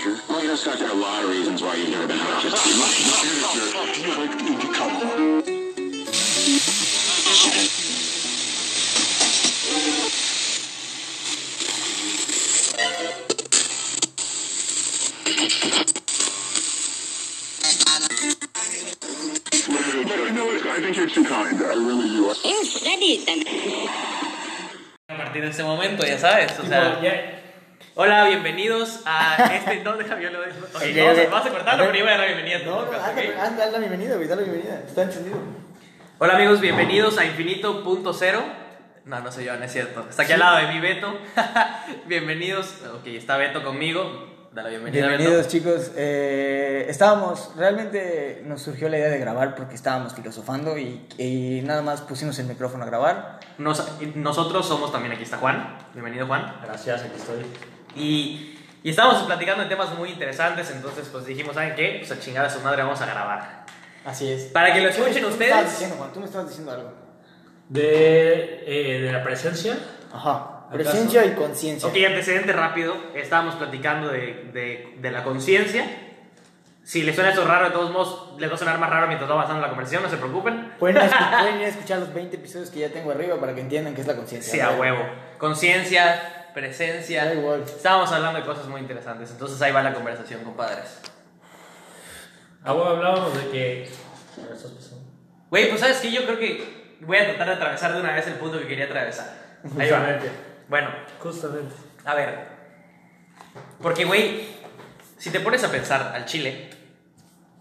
manager? 0.00 0.22
Well, 0.28 0.42
you 0.42 0.48
know, 0.48 0.56
Scott, 0.56 0.78
there 0.78 0.88
are 0.88 0.92
a 0.92 0.94
lot 0.94 1.24
of 1.24 1.30
reasons 1.30 1.62
why 1.62 1.74
you've 1.76 1.90
never 1.90 2.06
been 2.06 2.18
a 2.18 2.24
manager. 2.24 2.50
Do 2.50 4.00
you 4.00 4.16
like 4.16 4.40
Indy 4.40 4.68
color? 4.72 5.40
You 19.68 20.32
know 20.32 20.46
what? 20.46 20.66
I 20.66 20.80
think 20.80 20.96
you're 20.96 21.08
too 21.08 21.24
kind. 21.24 21.56
I 21.60 21.74
really 21.74 22.08
do. 22.08 22.30
Eh, 22.30 22.64
a 25.08 25.16
partir 25.16 25.42
de 25.42 25.48
este 25.48 25.62
momento, 25.62 26.06
ya 26.06 26.18
sabes, 26.18 26.58
o 26.58 26.66
sea... 26.66 26.96
Tipo, 26.96 27.02
ya- 27.02 27.39
Hola, 28.02 28.24
bienvenidos 28.24 29.00
a 29.04 29.36
este... 29.54 29.80
No, 29.84 29.94
déjame, 29.94 30.22
yo 30.22 30.30
lo 30.30 30.42
digo. 30.42 30.56
Ok, 30.74 30.76
Ok, 30.76 30.82
vamos, 30.96 31.18
a- 31.18 31.22
ok. 31.22 31.30
vas 31.30 31.44
a 31.46 31.50
cortarlo, 31.50 31.84
pero 31.84 31.98
yo 31.98 32.04
voy 32.06 32.14
a 32.14 32.16
dar 32.16 32.20
la 32.20 32.34
bienvenida 32.34 32.58
No, 32.64 32.84
dale 32.86 33.72
la 33.72 33.78
bienvenida, 33.78 34.16
güey, 34.16 34.26
dale 34.26 34.40
la 34.46 34.48
bienvenida. 34.52 34.82
Está 34.86 35.02
encendido. 35.02 35.36
Hola 36.18 36.34
amigos, 36.36 36.62
bienvenidos 36.62 37.18
a 37.18 37.26
Infinito 37.26 37.84
Punto 37.84 38.14
Cero. 38.14 38.42
No, 39.04 39.20
no 39.20 39.30
soy 39.30 39.44
yo, 39.44 39.54
no 39.54 39.64
es 39.66 39.72
cierto. 39.72 40.06
Está 40.08 40.22
aquí 40.22 40.32
al 40.32 40.38
lado 40.40 40.56
de 40.66 40.68
mi 40.72 40.80
Beto. 40.80 41.12
bienvenidos. 42.06 42.74
Ok, 42.94 43.06
está 43.08 43.36
Beto 43.36 43.62
conmigo. 43.62 44.48
Da 44.54 44.62
la 44.62 44.70
bienvenida, 44.70 45.06
Bienvenidos, 45.06 45.36
Beto. 45.46 45.50
chicos. 45.50 45.92
Eh, 45.94 46.86
estábamos, 46.88 47.52
realmente 47.54 48.42
nos 48.46 48.62
surgió 48.62 48.88
la 48.88 48.96
idea 48.96 49.10
de 49.10 49.18
grabar 49.18 49.54
porque 49.54 49.74
estábamos 49.74 50.14
filosofando 50.14 50.78
y, 50.78 51.06
y 51.18 51.60
nada 51.64 51.82
más 51.82 52.00
pusimos 52.00 52.38
el 52.38 52.46
micrófono 52.46 52.84
a 52.84 52.86
grabar. 52.86 53.40
Nos- 53.58 53.86
nosotros 54.14 54.66
somos 54.66 54.90
también, 54.90 55.12
aquí 55.12 55.24
está 55.24 55.36
Juan. 55.36 55.76
Bienvenido, 55.92 56.26
Juan. 56.26 56.56
Gracias, 56.64 57.02
aquí 57.02 57.16
estoy. 57.16 57.44
Y, 57.96 58.58
y 58.82 58.90
estábamos 58.90 59.22
platicando 59.24 59.62
de 59.64 59.68
temas 59.68 59.92
muy 59.96 60.10
interesantes, 60.10 60.70
entonces 60.70 61.08
pues 61.10 61.26
dijimos, 61.26 61.54
¿saben 61.54 61.74
qué? 61.74 61.96
Pues 61.98 62.10
a 62.12 62.20
chingar 62.20 62.44
a 62.46 62.50
su 62.50 62.60
madre 62.60 62.82
vamos 62.82 63.00
a 63.00 63.06
grabar. 63.06 63.64
Así 64.04 64.30
es. 64.32 64.44
Para 64.44 64.72
que 64.72 64.80
lo 64.80 64.88
escuchen 64.88 65.14
Tú 65.16 65.20
me 65.22 65.26
ustedes. 65.28 65.50
estabas 65.50 65.70
diciendo, 65.72 65.96
Juan, 65.96 66.12
tú 66.12 66.20
me 66.20 66.26
estabas 66.26 66.48
diciendo 66.48 66.72
algo. 66.72 66.92
De, 67.68 68.64
eh, 68.66 69.00
de 69.02 69.12
la 69.12 69.22
presencia. 69.22 69.76
¿Acaso? 70.08 70.56
Presencia 70.72 71.24
y 71.24 71.32
conciencia. 71.34 71.88
Ok, 71.88 71.96
antecedente 72.06 72.52
rápido. 72.52 72.94
Estábamos 73.14 73.56
platicando 73.56 74.08
de, 74.08 74.50
de, 74.52 74.94
de 75.00 75.10
la 75.10 75.22
conciencia. 75.24 75.84
Si 76.82 77.02
les 77.02 77.14
suena 77.14 77.30
eso 77.30 77.44
raro, 77.44 77.66
de 77.66 77.70
todos 77.72 77.90
modos, 77.92 78.34
les 78.40 78.50
va 78.50 78.54
a 78.54 78.58
sonar 78.58 78.78
más 78.78 78.88
raro 78.90 79.06
mientras 79.06 79.28
va 79.30 79.34
avanzando 79.34 79.60
la 79.62 79.68
conversación, 79.68 80.02
no 80.02 80.08
se 80.08 80.16
preocupen. 80.16 80.72
Pueden, 80.78 80.96
ir 80.96 81.02
a 81.02 81.08
escu- 81.10 81.38
pueden 81.40 81.58
ir 81.60 81.64
a 81.66 81.68
escuchar 81.68 81.98
los 81.98 82.12
20 82.14 82.36
episodios 82.36 82.70
que 82.70 82.80
ya 82.80 82.88
tengo 82.88 83.10
arriba 83.12 83.38
para 83.38 83.54
que 83.54 83.60
entiendan 83.60 83.94
qué 83.94 84.00
es 84.00 84.06
la 84.06 84.16
conciencia. 84.16 84.52
Sí, 84.52 84.60
a 84.60 84.70
huevo. 84.70 84.98
Conciencia, 85.38 86.39
presencia. 86.52 87.24
Da 87.24 87.34
igual. 87.34 87.62
Estábamos 87.62 88.10
hablando 88.12 88.40
de 88.40 88.46
cosas 88.46 88.66
muy 88.66 88.80
interesantes, 88.80 89.30
entonces 89.30 89.60
ahí 89.62 89.72
va 89.72 89.82
la 89.82 89.94
conversación, 89.94 90.44
compadres. 90.44 91.00
Ahora 92.64 92.90
hablábamos 92.90 93.34
de 93.34 93.50
que. 93.50 93.90
Güey, 95.50 95.68
pues 95.68 95.80
sabes 95.80 95.98
que 95.98 96.12
yo 96.12 96.24
creo 96.24 96.38
que 96.38 96.96
voy 97.00 97.16
a 97.16 97.26
tratar 97.26 97.48
de 97.48 97.54
atravesar 97.54 97.94
de 97.94 98.00
una 98.00 98.12
vez 98.12 98.26
el 98.26 98.34
punto 98.34 98.58
que 98.58 98.68
quería 98.68 98.84
atravesar. 98.84 99.34
Ahí 99.78 99.90
va. 99.90 99.98
Justamente. 99.98 100.30
Bueno, 100.68 100.90
Justamente. 101.18 101.74
a 102.04 102.14
ver. 102.14 102.48
Porque, 103.82 104.04
güey, 104.04 104.48
si 105.18 105.30
te 105.30 105.40
pones 105.40 105.64
a 105.64 105.70
pensar 105.70 106.12
al 106.14 106.24
chile, 106.26 106.70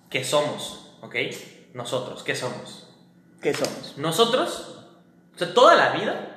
¿qué 0.10 0.24
somos? 0.24 0.98
¿Ok? 1.02 1.16
Nosotros, 1.74 2.24
¿qué 2.24 2.36
somos? 2.36 2.88
¿Qué 3.42 3.54
somos? 3.54 3.98
Nosotros, 3.98 4.86
o 5.34 5.38
sea, 5.38 5.54
toda 5.54 5.76
la 5.76 5.92
vida, 5.92 6.29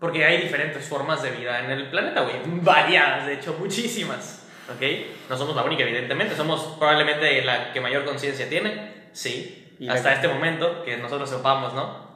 porque 0.00 0.24
hay 0.24 0.40
diferentes 0.42 0.84
formas 0.88 1.22
de 1.22 1.30
vida 1.30 1.62
en 1.64 1.70
el 1.70 1.90
planeta, 1.90 2.22
güey, 2.22 2.36
variadas, 2.62 3.26
de 3.26 3.34
hecho, 3.34 3.54
muchísimas, 3.58 4.42
¿ok? 4.74 4.82
No 5.28 5.36
somos 5.36 5.54
la 5.54 5.62
única, 5.62 5.82
evidentemente, 5.82 6.34
somos 6.34 6.76
probablemente 6.78 7.42
la 7.44 7.72
que 7.72 7.80
mayor 7.80 8.04
conciencia 8.04 8.48
tiene, 8.48 9.08
sí, 9.12 9.56
Y 9.78 9.88
hasta 9.88 10.12
este 10.12 10.28
momento, 10.28 10.82
que 10.84 10.96
nosotros 10.98 11.30
sepamos, 11.30 11.72
¿no? 11.74 12.10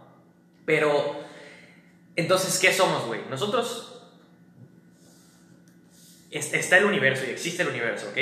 Pero, 0.66 1.17
entonces, 2.17 2.58
¿qué 2.58 2.72
somos, 2.72 3.06
güey? 3.06 3.20
Nosotros, 3.30 4.02
es- 6.30 6.52
está 6.52 6.78
el 6.78 6.84
universo 6.84 7.24
y 7.27 7.30
existe 7.30 7.62
el 7.62 7.68
universo, 7.68 8.08
¿ok? 8.11 8.18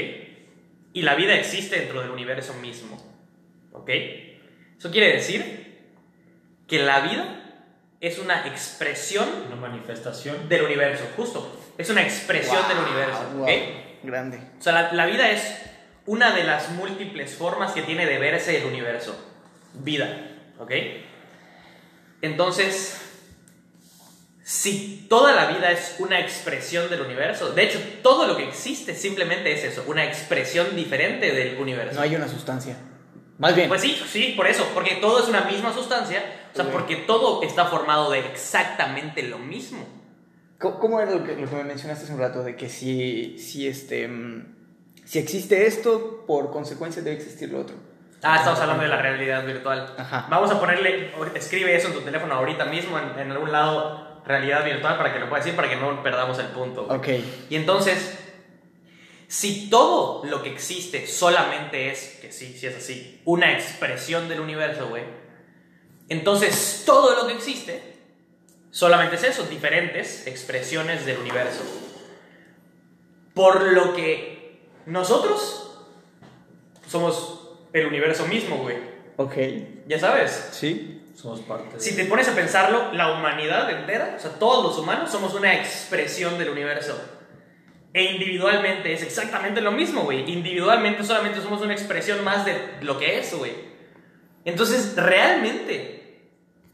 Y 0.92 1.02
la 1.02 1.14
vida 1.14 1.34
existe 1.34 1.78
dentro 1.78 2.00
del 2.02 2.10
universo 2.10 2.54
mismo, 2.54 3.02
¿ok? 3.72 3.90
Eso 4.78 4.90
quiere 4.90 5.12
decir 5.12 5.78
que 6.68 6.78
la 6.80 7.00
vida 7.00 7.41
es 8.02 8.18
una 8.18 8.46
expresión 8.48 9.28
Una 9.46 9.56
manifestación. 9.56 10.48
del 10.48 10.62
universo, 10.62 11.04
justo. 11.16 11.72
Es 11.78 11.88
una 11.88 12.02
expresión 12.02 12.58
del 12.68 12.78
universo. 12.78 13.72
Grande. 14.02 14.38
O 14.58 14.62
sea, 14.62 14.72
la, 14.72 14.92
la 14.92 15.06
vida 15.06 15.30
es 15.30 15.56
una 16.06 16.34
de 16.34 16.42
las 16.42 16.70
múltiples 16.70 17.36
formas 17.36 17.70
que 17.72 17.82
tiene 17.82 18.04
de 18.04 18.18
verse 18.18 18.58
el 18.58 18.66
universo. 18.66 19.16
Vida, 19.74 20.32
¿ok? 20.58 20.72
Entonces, 22.22 23.00
si 24.42 25.06
toda 25.08 25.32
la 25.34 25.46
vida 25.46 25.70
es 25.70 25.94
una 26.00 26.18
expresión 26.18 26.90
del 26.90 27.02
universo, 27.02 27.52
de 27.52 27.62
hecho, 27.62 27.80
todo 28.02 28.26
lo 28.26 28.36
que 28.36 28.48
existe 28.48 28.96
simplemente 28.96 29.52
es 29.52 29.62
eso, 29.62 29.84
una 29.86 30.04
expresión 30.04 30.74
diferente 30.74 31.30
del 31.30 31.56
universo. 31.56 31.94
No 31.94 32.02
hay 32.02 32.16
una 32.16 32.26
sustancia. 32.26 32.76
Más 33.38 33.54
bien. 33.54 33.68
Pues 33.68 33.80
sí, 33.80 33.96
sí, 34.10 34.34
por 34.36 34.48
eso, 34.48 34.68
porque 34.74 34.96
todo 34.96 35.20
es 35.22 35.28
una 35.28 35.42
misma 35.42 35.72
sustancia, 35.72 36.22
o 36.52 36.56
sea, 36.56 36.70
porque 36.70 36.96
todo 36.96 37.42
está 37.42 37.66
formado 37.66 38.10
de 38.10 38.20
exactamente 38.20 39.22
lo 39.22 39.38
mismo. 39.38 39.86
¿Cómo, 40.58 41.00
era 41.00 41.10
lo 41.10 41.24
que, 41.24 41.34
lo 41.34 41.48
que 41.48 41.56
me 41.56 41.64
mencionaste 41.64 42.04
hace 42.04 42.12
un 42.12 42.20
rato? 42.20 42.44
De 42.44 42.54
que 42.54 42.68
si, 42.68 43.36
si, 43.38 43.66
este, 43.66 44.06
mm, 44.06 44.54
si 45.04 45.18
existe 45.18 45.66
esto, 45.66 46.24
por 46.26 46.52
consecuencia 46.52 47.02
debe 47.02 47.16
existir 47.16 47.50
lo 47.50 47.60
otro. 47.60 47.76
Ah, 48.22 48.36
estamos 48.36 48.60
hablando 48.60 48.84
de 48.84 48.88
la 48.88 49.02
realidad 49.02 49.44
virtual. 49.44 49.94
Ajá. 49.98 50.28
Vamos 50.30 50.50
a 50.52 50.60
ponerle, 50.60 51.10
escribe 51.34 51.74
eso 51.74 51.88
en 51.88 51.94
tu 51.94 52.00
teléfono 52.02 52.34
ahorita 52.34 52.66
mismo, 52.66 52.96
en, 52.96 53.18
en 53.18 53.32
algún 53.32 53.50
lado, 53.50 54.22
realidad 54.24 54.64
virtual, 54.64 54.96
para 54.96 55.12
que 55.12 55.18
lo 55.18 55.28
puedas 55.28 55.44
decir, 55.44 55.56
para 55.56 55.68
que 55.68 55.76
no 55.76 56.02
perdamos 56.04 56.38
el 56.38 56.46
punto. 56.46 56.84
güey. 56.84 56.98
Ok. 56.98 57.24
Y 57.50 57.56
entonces, 57.56 58.16
si 59.26 59.68
todo 59.68 60.24
lo 60.26 60.42
que 60.42 60.52
existe 60.52 61.06
solamente 61.08 61.90
es, 61.90 62.18
que 62.20 62.30
sí, 62.30 62.54
sí 62.56 62.66
es 62.66 62.76
así, 62.76 63.20
una 63.24 63.52
expresión 63.52 64.28
del 64.28 64.40
universo, 64.40 64.88
güey, 64.88 65.02
entonces 66.08 66.82
todo 66.84 67.16
lo 67.16 67.26
que 67.26 67.34
existe 67.34 67.94
solamente 68.70 69.16
es 69.16 69.24
eso, 69.24 69.44
diferentes 69.44 70.26
expresiones 70.26 71.06
del 71.06 71.18
universo. 71.18 71.62
Por 73.34 73.72
lo 73.72 73.94
que 73.94 74.60
nosotros 74.86 75.78
somos 76.86 77.58
el 77.72 77.86
universo 77.86 78.26
mismo, 78.26 78.58
güey. 78.58 78.76
Ok. 79.16 79.36
Ya 79.86 79.98
sabes. 79.98 80.48
Sí. 80.52 80.98
Somos 81.14 81.40
parte. 81.40 81.78
Si 81.78 81.94
te 81.94 82.06
pones 82.06 82.28
a 82.28 82.34
pensarlo, 82.34 82.92
la 82.92 83.12
humanidad 83.12 83.70
entera, 83.70 84.14
o 84.16 84.20
sea, 84.20 84.32
todos 84.32 84.64
los 84.64 84.78
humanos 84.78 85.10
somos 85.10 85.34
una 85.34 85.54
expresión 85.54 86.38
del 86.38 86.50
universo. 86.50 86.98
E 87.92 88.04
individualmente 88.04 88.92
es 88.94 89.02
exactamente 89.02 89.60
lo 89.60 89.70
mismo, 89.70 90.04
güey. 90.04 90.30
Individualmente 90.32 91.04
solamente 91.04 91.42
somos 91.42 91.60
una 91.60 91.74
expresión 91.74 92.24
más 92.24 92.46
de 92.46 92.56
lo 92.80 92.98
que 92.98 93.18
es, 93.18 93.34
güey. 93.34 93.71
Entonces, 94.44 94.94
realmente, 94.96 96.30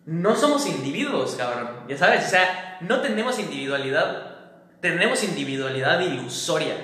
no 0.07 0.37
somos 0.37 0.67
individuos, 0.67 1.35
cabrón. 1.37 1.69
Ya 1.89 1.97
sabes, 1.97 2.27
o 2.27 2.31
sea, 2.31 2.79
no 2.81 3.01
tenemos 3.01 3.39
individualidad. 3.39 4.37
Tenemos 4.81 5.23
individualidad 5.25 6.01
ilusoria. 6.01 6.75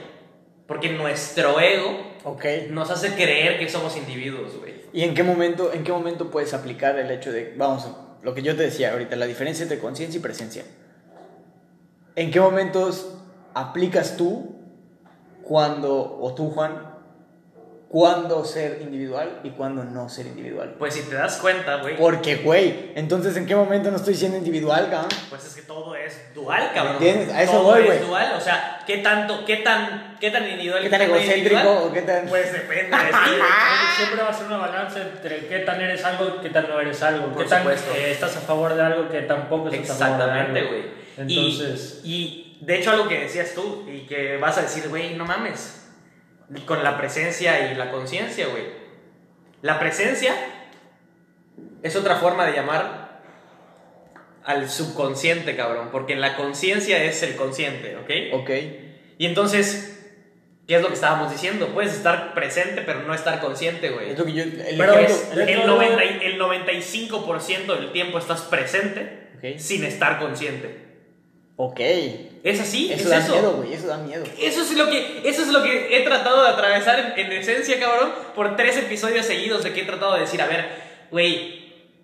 Porque 0.66 0.90
nuestro 0.90 1.60
ego 1.60 2.14
Ok. 2.24 2.44
nos 2.70 2.90
hace 2.90 3.14
creer 3.14 3.58
que 3.58 3.68
somos 3.68 3.96
individuos, 3.96 4.58
güey. 4.58 4.74
¿Y 4.92 5.02
en 5.02 5.14
qué 5.14 5.22
momento, 5.22 5.72
en 5.72 5.84
qué 5.84 5.92
momento 5.92 6.30
puedes 6.30 6.54
aplicar 6.54 6.98
el 6.98 7.10
hecho 7.10 7.32
de, 7.32 7.54
vamos, 7.56 7.88
lo 8.22 8.34
que 8.34 8.42
yo 8.42 8.56
te 8.56 8.62
decía 8.62 8.92
ahorita, 8.92 9.16
la 9.16 9.26
diferencia 9.26 9.62
entre 9.62 9.78
conciencia 9.78 10.18
y 10.18 10.22
presencia? 10.22 10.64
¿En 12.16 12.30
qué 12.30 12.40
momentos 12.40 13.18
aplicas 13.54 14.16
tú 14.16 14.56
cuando, 15.42 16.18
o 16.20 16.34
tú 16.34 16.50
Juan, 16.50 16.93
cuándo 17.94 18.44
ser 18.44 18.80
individual 18.82 19.38
y 19.44 19.50
cuándo 19.50 19.84
no 19.84 20.08
ser 20.08 20.26
individual? 20.26 20.74
Pues 20.80 20.94
si 20.94 21.02
te 21.02 21.14
das 21.14 21.36
cuenta, 21.36 21.76
güey. 21.76 21.96
Porque, 21.96 22.34
güey, 22.38 22.90
entonces 22.96 23.36
¿en 23.36 23.46
qué 23.46 23.54
momento 23.54 23.88
no 23.92 23.98
estoy 23.98 24.16
siendo 24.16 24.36
individual, 24.36 24.90
cabrón? 24.90 25.10
Pues 25.30 25.44
es 25.46 25.54
que 25.54 25.62
todo 25.62 25.94
es 25.94 26.34
dual, 26.34 26.72
cabrón. 26.74 26.94
¿Entiendes? 26.94 27.32
A 27.32 27.42
eso 27.44 27.52
todo 27.52 27.62
voy, 27.62 27.82
es 27.82 27.86
güey. 27.86 27.98
dual, 28.00 28.34
o 28.36 28.40
sea, 28.40 28.82
¿qué 28.84 28.98
tanto, 28.98 29.44
qué 29.46 29.58
tan, 29.58 30.16
qué 30.20 30.32
tan 30.32 30.42
individual 30.42 30.82
¿Qué 30.82 30.90
tan 30.90 30.98
no 31.08 31.14
egocéntrico 31.14 31.72
o 31.84 31.92
qué 31.92 32.02
tan...? 32.02 32.26
Pues 32.26 32.52
depende 32.52 32.96
de 32.96 33.04
ti. 33.04 33.30
Siempre 33.96 34.22
va 34.24 34.28
a 34.28 34.32
ser 34.34 34.46
una 34.48 34.56
balanza 34.56 35.00
entre 35.00 35.46
qué 35.46 35.60
tan 35.60 35.80
eres 35.80 36.04
algo, 36.04 36.40
qué 36.42 36.50
tan 36.50 36.68
no 36.68 36.80
eres 36.80 37.00
algo. 37.00 37.28
Por 37.28 37.44
qué 37.44 37.48
tan 37.48 37.60
supuesto. 37.60 37.92
eh, 37.94 38.10
estás 38.10 38.36
a 38.36 38.40
favor 38.40 38.74
de 38.74 38.82
algo, 38.82 39.08
que 39.08 39.20
tampoco 39.22 39.68
estás 39.68 40.02
a 40.02 40.08
favor 40.08 40.18
de 40.18 40.24
Exactamente, 40.24 40.58
algo. 40.58 40.70
güey. 40.72 40.84
Entonces. 41.16 42.00
Y, 42.02 42.12
y 42.12 42.58
de 42.60 42.80
hecho 42.80 42.90
algo 42.90 43.06
que 43.06 43.20
decías 43.20 43.52
tú 43.54 43.84
y 43.88 44.00
que 44.00 44.36
vas 44.38 44.58
a 44.58 44.62
decir, 44.62 44.88
güey, 44.88 45.14
no 45.14 45.24
mames, 45.24 45.83
con 46.66 46.82
la 46.84 46.96
presencia 46.98 47.70
y 47.72 47.74
la 47.74 47.90
conciencia, 47.90 48.46
güey. 48.48 48.64
La 49.62 49.78
presencia 49.78 50.34
es 51.82 51.96
otra 51.96 52.16
forma 52.16 52.46
de 52.46 52.52
llamar 52.52 53.20
al 54.44 54.68
subconsciente, 54.68 55.56
cabrón, 55.56 55.88
porque 55.90 56.16
la 56.16 56.36
conciencia 56.36 57.02
es 57.02 57.22
el 57.22 57.34
consciente, 57.36 57.96
¿ok? 57.96 58.40
Ok. 58.42 58.50
Y 59.18 59.26
entonces, 59.26 59.90
¿Qué 60.66 60.76
es 60.76 60.80
lo 60.80 60.88
que 60.88 60.94
estábamos 60.94 61.30
diciendo? 61.30 61.68
Puedes 61.74 61.92
estar 61.92 62.32
presente, 62.32 62.80
pero 62.86 63.00
no 63.02 63.12
estar 63.12 63.38
consciente, 63.38 63.90
güey. 63.90 64.12
Es 64.12 64.18
lo 64.18 64.24
que 64.24 64.32
yo. 64.32 64.44
El 64.44 64.76
Pero 64.78 64.94
ejemplo- 64.94 64.98
es- 65.14 65.28
el- 65.34 65.40
El, 65.40 65.46
Dentro 65.46 65.78
de- 65.78 65.88
90 65.90 66.04
y- 66.06 66.24
el 66.24 66.38
95% 66.38 67.74
del 67.76 67.92
tiempo 67.92 68.16
estás 68.16 68.40
presente 68.40 69.28
sin 69.58 69.84
estar 69.84 70.18
consciente. 70.18 70.93
Ok. 71.56 71.80
Es 72.42 72.60
así, 72.60 72.92
Eso 72.92 73.04
es 73.04 73.10
da 73.10 73.18
eso. 73.18 73.32
miedo, 73.32 73.52
güey. 73.52 73.72
Eso 73.72 73.86
da 73.86 73.98
miedo. 73.98 74.24
Eso 74.40 74.62
es 74.62 74.72
lo 74.72 74.90
que, 74.90 75.22
eso 75.24 75.42
es 75.42 75.48
lo 75.48 75.62
que 75.62 75.96
he 75.96 76.02
tratado 76.04 76.42
de 76.42 76.48
atravesar 76.50 77.14
en, 77.16 77.26
en 77.26 77.32
esencia, 77.32 77.78
cabrón, 77.78 78.12
por 78.34 78.56
tres 78.56 78.76
episodios 78.76 79.24
seguidos 79.24 79.62
de 79.64 79.72
que 79.72 79.82
he 79.82 79.84
tratado 79.84 80.14
de 80.14 80.20
decir, 80.22 80.42
a 80.42 80.46
ver, 80.46 80.66
güey, 81.10 81.62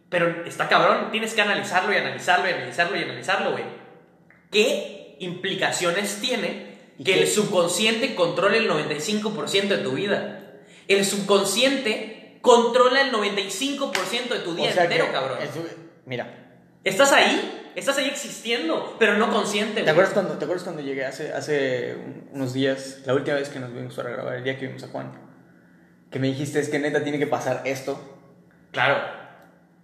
pero 0.09 0.45
está 0.47 0.69
cabrón, 0.69 1.09
tienes 1.11 1.35
que 1.35 1.41
analizarlo 1.43 1.93
y 1.93 1.97
analizarlo 1.97 2.49
y 2.49 2.53
analizarlo 2.53 2.97
y 2.99 3.03
analizarlo, 3.03 3.53
güey. 3.53 3.65
¿Qué 4.51 5.17
implicaciones 5.21 6.21
tiene 6.21 6.71
¿Y 6.99 7.05
que 7.05 7.15
qué? 7.15 7.21
el 7.23 7.27
subconsciente 7.29 8.15
controle 8.15 8.59
el 8.59 8.69
95% 8.71 9.69
de 9.69 9.79
tu 9.79 9.93
vida? 9.93 10.37
El 10.89 11.05
subconsciente 11.05 12.39
controla 12.41 13.03
el 13.03 13.13
95% 13.13 14.29
de 14.29 14.39
tu 14.41 14.55
día 14.55 14.71
O 14.71 14.73
sea 14.73 14.85
entero, 14.85 15.09
cabrón. 15.13 15.39
mira, 16.07 16.50
Estás 16.85 17.13
ahí, 17.13 17.71
estás 17.77 17.99
ahí 17.99 18.07
existiendo, 18.09 18.97
pero 18.99 19.17
no 19.19 19.31
consciente, 19.31 19.83
¿te 19.83 19.91
acuerdas, 19.91 20.15
cuando, 20.15 20.35
¿te 20.39 20.45
acuerdas 20.45 20.65
cuando 20.65 20.83
llegué 20.83 21.05
hace, 21.05 21.33
hace 21.33 21.95
un- 21.95 22.29
unos 22.33 22.53
días, 22.55 23.01
la 23.05 23.15
última 23.15 23.37
vez 23.37 23.49
que 23.51 23.59
nos 23.61 23.73
vimos 23.73 23.95
para 23.95 24.11
grabar, 24.11 24.35
el 24.37 24.45
día 24.45 24.59
que 24.59 24.67
vimos 24.67 24.83
a 24.85 24.89
Juan? 24.89 25.13
Que 26.11 26.19
me 26.19 26.29
dijiste, 26.29 26.59
es 26.59 26.69
que 26.69 26.79
neta 26.79 27.03
tiene 27.03 27.19
que 27.19 27.27
pasar 27.27 27.63
esto. 27.67 28.19
Claro, 28.73 29.19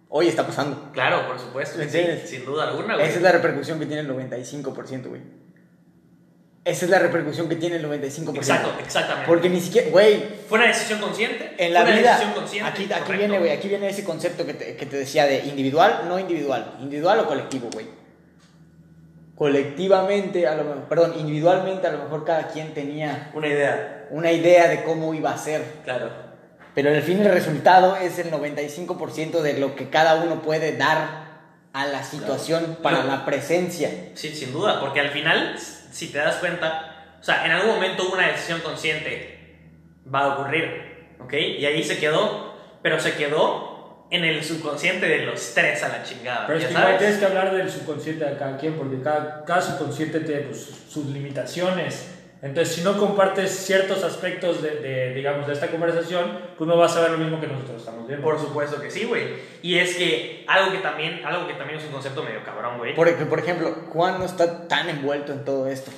Hoy 0.08 0.28
está 0.28 0.46
pasando. 0.46 0.90
claro, 0.92 1.26
por 1.26 1.38
supuesto. 1.38 1.78
Sin 2.24 2.44
duda 2.44 2.68
alguna, 2.68 2.94
güey. 2.94 3.06
Esa 3.08 3.16
es 3.16 3.22
la 3.22 3.32
repercusión 3.32 3.78
que 3.80 3.86
tiene 3.86 4.02
el 4.02 4.08
95%, 4.08 5.08
güey. 5.08 5.20
Esa 6.66 6.84
es 6.84 6.90
la 6.90 6.98
repercusión 6.98 7.48
que 7.48 7.54
tiene 7.54 7.76
el 7.76 7.86
95%. 7.86 8.34
Exacto, 8.34 8.74
exactamente. 8.82 9.28
Porque 9.28 9.48
ni 9.48 9.60
siquiera, 9.60 9.88
güey, 9.88 10.20
fue 10.48 10.58
una 10.58 10.66
decisión 10.66 10.98
consciente. 10.98 11.54
en 11.58 11.72
la 11.72 11.82
fue 11.82 11.90
una 11.90 12.00
vida, 12.00 12.10
decisión 12.10 12.34
consciente, 12.34 12.68
aquí, 12.68 12.88
aquí 12.92 13.12
viene, 13.12 13.38
güey, 13.38 13.52
aquí 13.52 13.68
viene 13.68 13.88
ese 13.88 14.02
concepto 14.02 14.44
que 14.44 14.54
te, 14.54 14.76
que 14.76 14.84
te 14.84 14.96
decía 14.96 15.26
de 15.26 15.44
individual, 15.44 16.06
no 16.08 16.18
individual, 16.18 16.74
individual 16.80 17.20
o 17.20 17.26
colectivo, 17.26 17.68
güey. 17.72 17.86
Colectivamente, 19.36 20.48
a 20.48 20.56
lo 20.56 20.64
mejor, 20.64 20.88
perdón, 20.88 21.14
individualmente 21.16 21.86
a 21.86 21.92
lo 21.92 21.98
mejor 21.98 22.24
cada 22.24 22.48
quien 22.48 22.74
tenía 22.74 23.30
Una 23.32 23.46
idea, 23.46 24.08
una 24.10 24.32
idea 24.32 24.66
de 24.66 24.82
cómo 24.82 25.14
iba 25.14 25.30
a 25.30 25.38
ser, 25.38 25.62
claro. 25.84 26.10
pero 26.74 26.90
al 26.90 27.00
fin 27.02 27.20
el 27.20 27.30
resultado 27.30 27.94
es 27.94 28.18
el 28.18 28.32
95% 28.32 29.40
de 29.40 29.60
lo 29.60 29.76
que 29.76 29.88
cada 29.88 30.16
uno 30.16 30.42
puede 30.42 30.76
dar 30.76 31.26
a 31.72 31.86
la 31.86 32.02
situación 32.02 32.78
para 32.82 33.04
la 33.04 33.24
presencia. 33.24 33.90
Sí, 34.14 34.34
sin 34.34 34.52
duda, 34.52 34.80
porque 34.80 34.98
al 34.98 35.10
final, 35.10 35.56
si 35.96 36.08
te 36.08 36.18
das 36.18 36.36
cuenta, 36.36 37.16
o 37.18 37.24
sea, 37.24 37.46
en 37.46 37.52
algún 37.52 37.76
momento 37.76 38.10
una 38.12 38.28
decisión 38.28 38.60
consciente 38.60 39.38
va 40.12 40.24
a 40.24 40.28
ocurrir, 40.34 41.14
¿ok? 41.18 41.32
Y 41.32 41.64
ahí 41.64 41.82
se 41.82 41.98
quedó, 41.98 42.54
pero 42.82 43.00
se 43.00 43.14
quedó 43.14 44.06
en 44.10 44.22
el 44.22 44.44
subconsciente 44.44 45.06
de 45.06 45.24
los 45.24 45.54
tres 45.54 45.82
a 45.82 45.88
la 45.88 46.02
chingada, 46.02 46.46
Pero 46.46 46.58
es 46.58 46.64
¿ya 46.64 46.68
que 46.68 46.74
igual 46.74 46.98
tienes 46.98 47.16
que 47.16 47.24
hablar 47.24 47.54
del 47.54 47.70
subconsciente 47.70 48.26
de 48.26 48.36
cada 48.36 48.58
quien, 48.58 48.74
porque 48.74 49.00
cada, 49.00 49.42
cada 49.46 49.62
subconsciente 49.62 50.20
tiene 50.20 50.42
pues, 50.42 50.68
sus 50.86 51.06
limitaciones. 51.06 52.15
Entonces, 52.42 52.74
si 52.74 52.82
no 52.82 52.98
compartes 52.98 53.50
ciertos 53.50 54.04
aspectos 54.04 54.62
de, 54.62 54.76
de, 54.76 55.14
digamos, 55.14 55.46
de 55.46 55.54
esta 55.54 55.68
conversación, 55.68 56.38
pues 56.58 56.68
no 56.68 56.76
vas 56.76 56.94
a 56.96 57.00
ver 57.00 57.12
lo 57.12 57.18
mismo 57.18 57.40
que 57.40 57.46
nosotros 57.46 57.80
estamos 57.80 58.06
viendo. 58.06 58.24
Por 58.24 58.38
supuesto 58.38 58.80
que 58.80 58.90
sí, 58.90 59.04
güey. 59.04 59.24
Y 59.62 59.78
es 59.78 59.96
que 59.96 60.44
algo 60.46 60.70
que 60.70 60.78
también, 60.78 61.24
algo 61.24 61.46
que 61.46 61.54
también 61.54 61.78
es 61.78 61.86
un 61.86 61.92
concepto 61.92 62.22
medio 62.22 62.44
cabrón, 62.44 62.76
güey. 62.78 62.94
Por, 62.94 63.12
por 63.28 63.38
ejemplo, 63.38 63.74
Juan 63.90 64.18
no 64.18 64.26
está 64.26 64.68
tan 64.68 64.88
envuelto 64.90 65.32
en 65.32 65.44
todo 65.44 65.66
esto. 65.66 65.90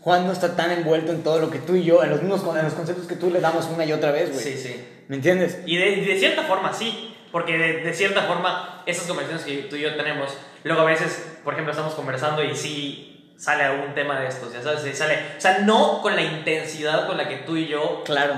Juan 0.00 0.26
no 0.26 0.32
está 0.32 0.54
tan 0.54 0.70
envuelto 0.70 1.12
en 1.12 1.22
todo 1.22 1.38
lo 1.38 1.50
que 1.50 1.60
tú 1.60 1.76
y 1.76 1.84
yo, 1.84 2.02
en 2.02 2.10
los 2.10 2.20
mismos 2.20 2.42
en 2.56 2.64
los 2.64 2.74
conceptos 2.74 3.06
que 3.06 3.16
tú 3.16 3.30
le 3.30 3.40
damos 3.40 3.66
una 3.66 3.84
y 3.84 3.92
otra 3.92 4.10
vez, 4.10 4.32
güey. 4.32 4.44
Sí, 4.44 4.58
sí. 4.58 4.84
¿Me 5.08 5.16
entiendes? 5.16 5.60
Y 5.64 5.76
de, 5.76 5.96
de 5.96 6.18
cierta 6.18 6.42
forma 6.42 6.72
sí, 6.74 7.16
porque 7.30 7.56
de, 7.56 7.72
de 7.78 7.94
cierta 7.94 8.22
forma 8.22 8.82
esas 8.84 9.06
conversaciones 9.06 9.44
que 9.46 9.68
tú 9.68 9.76
y 9.76 9.82
yo 9.82 9.94
tenemos, 9.94 10.36
luego 10.64 10.82
a 10.82 10.86
veces, 10.86 11.38
por 11.44 11.54
ejemplo, 11.54 11.70
estamos 11.70 11.94
conversando 11.94 12.42
y 12.44 12.54
sí 12.54 13.11
sale 13.42 13.64
algún 13.64 13.92
tema 13.92 14.20
de 14.20 14.28
estos, 14.28 14.52
ya 14.52 14.62
sabes, 14.62 14.96
sale, 14.96 15.18
o 15.36 15.40
sea, 15.40 15.58
no 15.60 16.00
con 16.00 16.14
la 16.14 16.22
intensidad 16.22 17.08
con 17.08 17.16
la 17.16 17.28
que 17.28 17.38
tú 17.38 17.56
y 17.56 17.66
yo 17.66 18.02
Claro. 18.04 18.34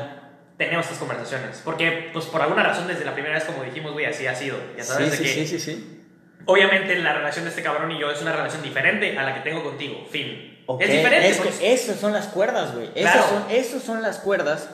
tenemos 0.57 0.85
estas 0.87 0.99
conversaciones, 0.99 1.61
porque 1.63 2.09
pues 2.13 2.25
por 2.25 2.41
alguna 2.41 2.63
razón 2.63 2.87
desde 2.89 3.05
la 3.05 3.13
primera 3.13 3.35
vez 3.35 3.45
como 3.45 3.63
dijimos, 3.65 3.93
güey, 3.93 4.07
así 4.07 4.27
ha 4.27 4.35
sido, 4.35 4.57
ya 4.79 4.83
sabes, 4.83 5.11
Sí, 5.11 5.11
de 5.11 5.17
sí, 5.17 5.23
que 5.41 5.47
sí, 5.47 5.59
sí, 5.59 5.61
sí. 5.61 6.01
obviamente 6.47 6.97
la 7.01 7.13
relación 7.13 7.45
de 7.45 7.51
este 7.51 7.63
cabrón 7.63 7.93
y 7.93 7.99
yo 8.01 8.11
es 8.11 8.23
una 8.23 8.33
relación 8.33 8.63
diferente 8.63 9.19
a 9.19 9.23
la 9.25 9.35
que 9.35 9.41
tengo 9.41 9.63
contigo, 9.63 10.07
fin. 10.11 10.63
Ok, 10.67 10.81
Es 10.81 10.91
diferente. 10.91 11.29
Es 11.29 11.37
porque- 11.37 11.53
que 11.59 11.73
esas 11.75 12.01
son 12.01 12.15
las 12.15 12.27
cuerdas, 12.29 12.75
güey. 12.75 12.91
Claro. 12.95 13.19
Esas, 13.21 13.29
son, 13.31 13.45
esas 13.51 13.83
son 13.83 14.01
las 14.01 14.19
cuerdas, 14.21 14.71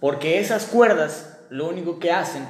porque 0.00 0.40
esas 0.40 0.64
cuerdas 0.64 1.38
lo 1.50 1.66
único 1.68 1.98
que 1.98 2.10
hacen, 2.12 2.48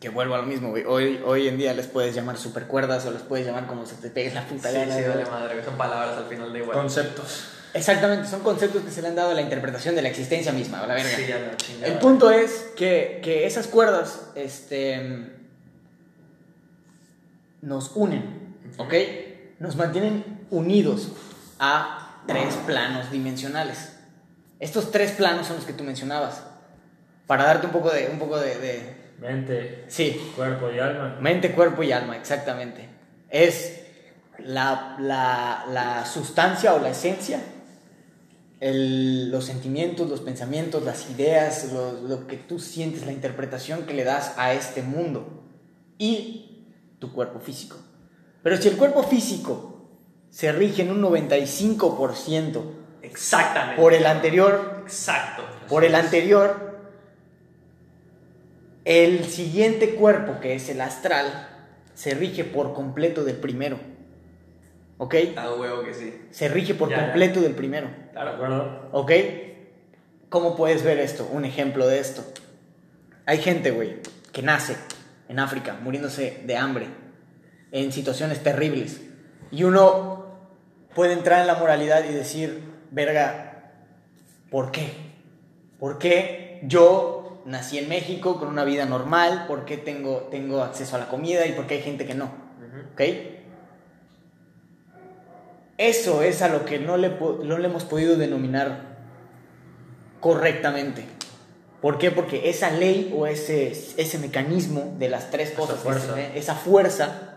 que 0.00 0.08
vuelvo 0.08 0.34
a 0.34 0.38
lo 0.38 0.44
mismo, 0.44 0.70
güey. 0.70 0.84
Hoy, 0.86 1.20
hoy 1.26 1.46
en 1.46 1.58
día 1.58 1.74
les 1.74 1.86
puedes 1.86 2.14
llamar 2.14 2.38
supercuerdas 2.38 3.04
o 3.06 3.10
les 3.10 3.20
puedes 3.22 3.46
llamar 3.46 3.66
como 3.66 3.84
se 3.86 3.96
te 3.96 4.08
pegue 4.10 4.32
la 4.32 4.46
puta 4.46 4.70
Sí, 4.70 4.74
gana, 4.76 4.94
sí, 4.96 5.02
güey. 5.02 5.08
vale 5.14 5.30
madre, 5.30 5.64
son 5.64 5.76
palabras 5.76 6.16
al 6.16 6.24
final 6.24 6.52
de 6.52 6.58
igual. 6.60 6.76
Conceptos. 6.78 7.44
Exactamente, 7.74 8.26
son 8.26 8.40
conceptos 8.40 8.82
que 8.82 8.90
se 8.90 9.02
le 9.02 9.08
han 9.08 9.14
dado 9.14 9.30
a 9.30 9.34
la 9.34 9.42
interpretación 9.42 9.94
de 9.94 10.02
la 10.02 10.08
existencia 10.08 10.52
misma, 10.52 10.80
a 10.80 10.86
la 10.86 10.94
verga. 10.94 11.10
Sí, 11.16 11.26
ya 11.28 11.38
la 11.38 11.56
chingada. 11.56 11.92
El 11.92 11.98
punto 11.98 12.30
es 12.30 12.66
que, 12.76 13.20
que 13.22 13.46
esas 13.46 13.66
cuerdas 13.68 14.30
este, 14.34 15.30
nos 17.60 17.92
unen, 17.94 18.56
¿ok? 18.78 18.94
Nos 19.58 19.76
mantienen 19.76 20.46
unidos 20.50 21.08
a 21.58 22.22
tres 22.26 22.54
planos 22.66 23.10
dimensionales. 23.10 23.92
Estos 24.58 24.90
tres 24.90 25.12
planos 25.12 25.46
son 25.46 25.56
los 25.56 25.64
que 25.64 25.72
tú 25.72 25.84
mencionabas. 25.84 26.42
Para 27.26 27.44
darte 27.44 27.66
un 27.66 27.72
poco 27.72 27.90
de... 27.90 28.08
Un 28.10 28.18
poco 28.18 28.38
de, 28.40 28.56
de- 28.58 28.99
Mente, 29.20 29.84
sí, 29.88 30.32
cuerpo 30.34 30.70
y 30.70 30.78
alma. 30.78 31.18
mente, 31.20 31.52
cuerpo 31.52 31.82
y 31.82 31.92
alma, 31.92 32.16
exactamente. 32.16 32.88
Es 33.28 33.82
la, 34.38 34.96
la- 34.98 35.66
la 35.70 36.06
sustancia 36.06 36.74
o 36.74 36.78
la 36.80 36.90
esencia, 36.90 37.40
el- 38.60 39.30
los 39.30 39.44
sentimientos, 39.44 40.08
los 40.08 40.20
pensamientos, 40.20 40.82
las 40.84 41.08
ideas, 41.10 41.70
lo, 41.72 41.92
lo 41.92 42.26
que 42.26 42.36
tú 42.36 42.58
sientes, 42.58 43.06
la 43.06 43.12
interpretación 43.12 43.82
que 43.86 43.94
le 43.94 44.04
das 44.04 44.34
a 44.36 44.52
este 44.52 44.82
mundo 44.82 45.44
y 45.98 46.66
tu 46.98 47.12
cuerpo 47.12 47.40
físico. 47.40 47.76
Pero 48.42 48.56
si 48.56 48.68
el 48.68 48.76
cuerpo 48.76 49.02
físico 49.02 49.88
se 50.30 50.52
rige 50.52 50.82
en 50.82 50.90
un 50.92 51.02
95% 51.02 52.62
Exactamente. 53.02 53.80
por 53.80 53.92
el 53.94 54.06
anterior, 54.06 54.80
Exacto. 54.82 55.42
por 55.68 55.84
el 55.84 55.94
anterior, 55.94 56.69
el 58.84 59.24
siguiente 59.24 59.94
cuerpo, 59.94 60.40
que 60.40 60.54
es 60.54 60.68
el 60.68 60.80
astral, 60.80 61.48
se 61.94 62.14
rige 62.14 62.44
por 62.44 62.72
completo 62.74 63.24
del 63.24 63.36
primero. 63.36 63.78
¿Ok? 64.98 65.14
A 65.36 65.54
huevo 65.54 65.82
que 65.82 65.94
sí. 65.94 66.14
Se 66.30 66.48
rige 66.48 66.74
por 66.74 66.90
Ya, 66.90 66.96
ya. 66.96 67.02
completo 67.04 67.40
del 67.40 67.54
primero. 67.54 67.88
¿De 68.12 68.20
acuerdo? 68.20 68.88
¿Ok? 68.92 69.12
¿Cómo 70.28 70.56
puedes 70.56 70.82
ver 70.82 70.98
esto? 70.98 71.28
Un 71.32 71.44
ejemplo 71.44 71.86
de 71.86 71.98
esto. 71.98 72.22
Hay 73.26 73.38
gente, 73.38 73.70
güey, 73.70 73.96
que 74.32 74.42
nace 74.42 74.76
en 75.28 75.38
África 75.38 75.78
muriéndose 75.82 76.42
de 76.44 76.56
hambre, 76.56 76.86
en 77.72 77.92
situaciones 77.92 78.42
terribles. 78.42 79.00
Y 79.50 79.64
uno 79.64 80.26
puede 80.94 81.12
entrar 81.14 81.40
en 81.40 81.46
la 81.46 81.54
moralidad 81.54 82.04
y 82.08 82.12
decir, 82.12 82.62
verga, 82.90 83.72
¿por 84.50 84.70
qué? 84.70 84.88
¿Por 85.78 85.98
qué 85.98 86.60
yo 86.64 87.19
nací 87.44 87.78
en 87.78 87.88
México 87.88 88.38
con 88.38 88.48
una 88.48 88.64
vida 88.64 88.84
normal? 88.84 89.44
¿Por 89.48 89.64
qué 89.64 89.76
tengo, 89.76 90.28
tengo 90.30 90.62
acceso 90.62 90.96
a 90.96 90.98
la 90.98 91.08
comida 91.08 91.46
y 91.46 91.52
por 91.52 91.66
qué 91.66 91.74
hay 91.74 91.82
gente 91.82 92.06
que 92.06 92.14
no? 92.14 92.30
¿Ok? 92.92 93.00
Eso 95.78 96.22
es 96.22 96.42
a 96.42 96.48
lo 96.48 96.64
que 96.64 96.78
no 96.78 96.96
le, 96.96 97.08
no 97.08 97.56
le 97.58 97.66
hemos 97.66 97.84
podido 97.84 98.16
denominar 98.16 98.98
correctamente. 100.20 101.06
¿Por 101.80 101.96
qué? 101.96 102.10
Porque 102.10 102.50
esa 102.50 102.70
ley 102.70 103.14
o 103.16 103.26
ese, 103.26 103.68
ese 103.96 104.18
mecanismo 104.18 104.94
de 104.98 105.08
las 105.08 105.30
tres 105.30 105.50
cosas, 105.52 105.78
fuerza. 105.78 106.20
ese- 106.20 106.38
esa 106.38 106.54
fuerza, 106.54 107.36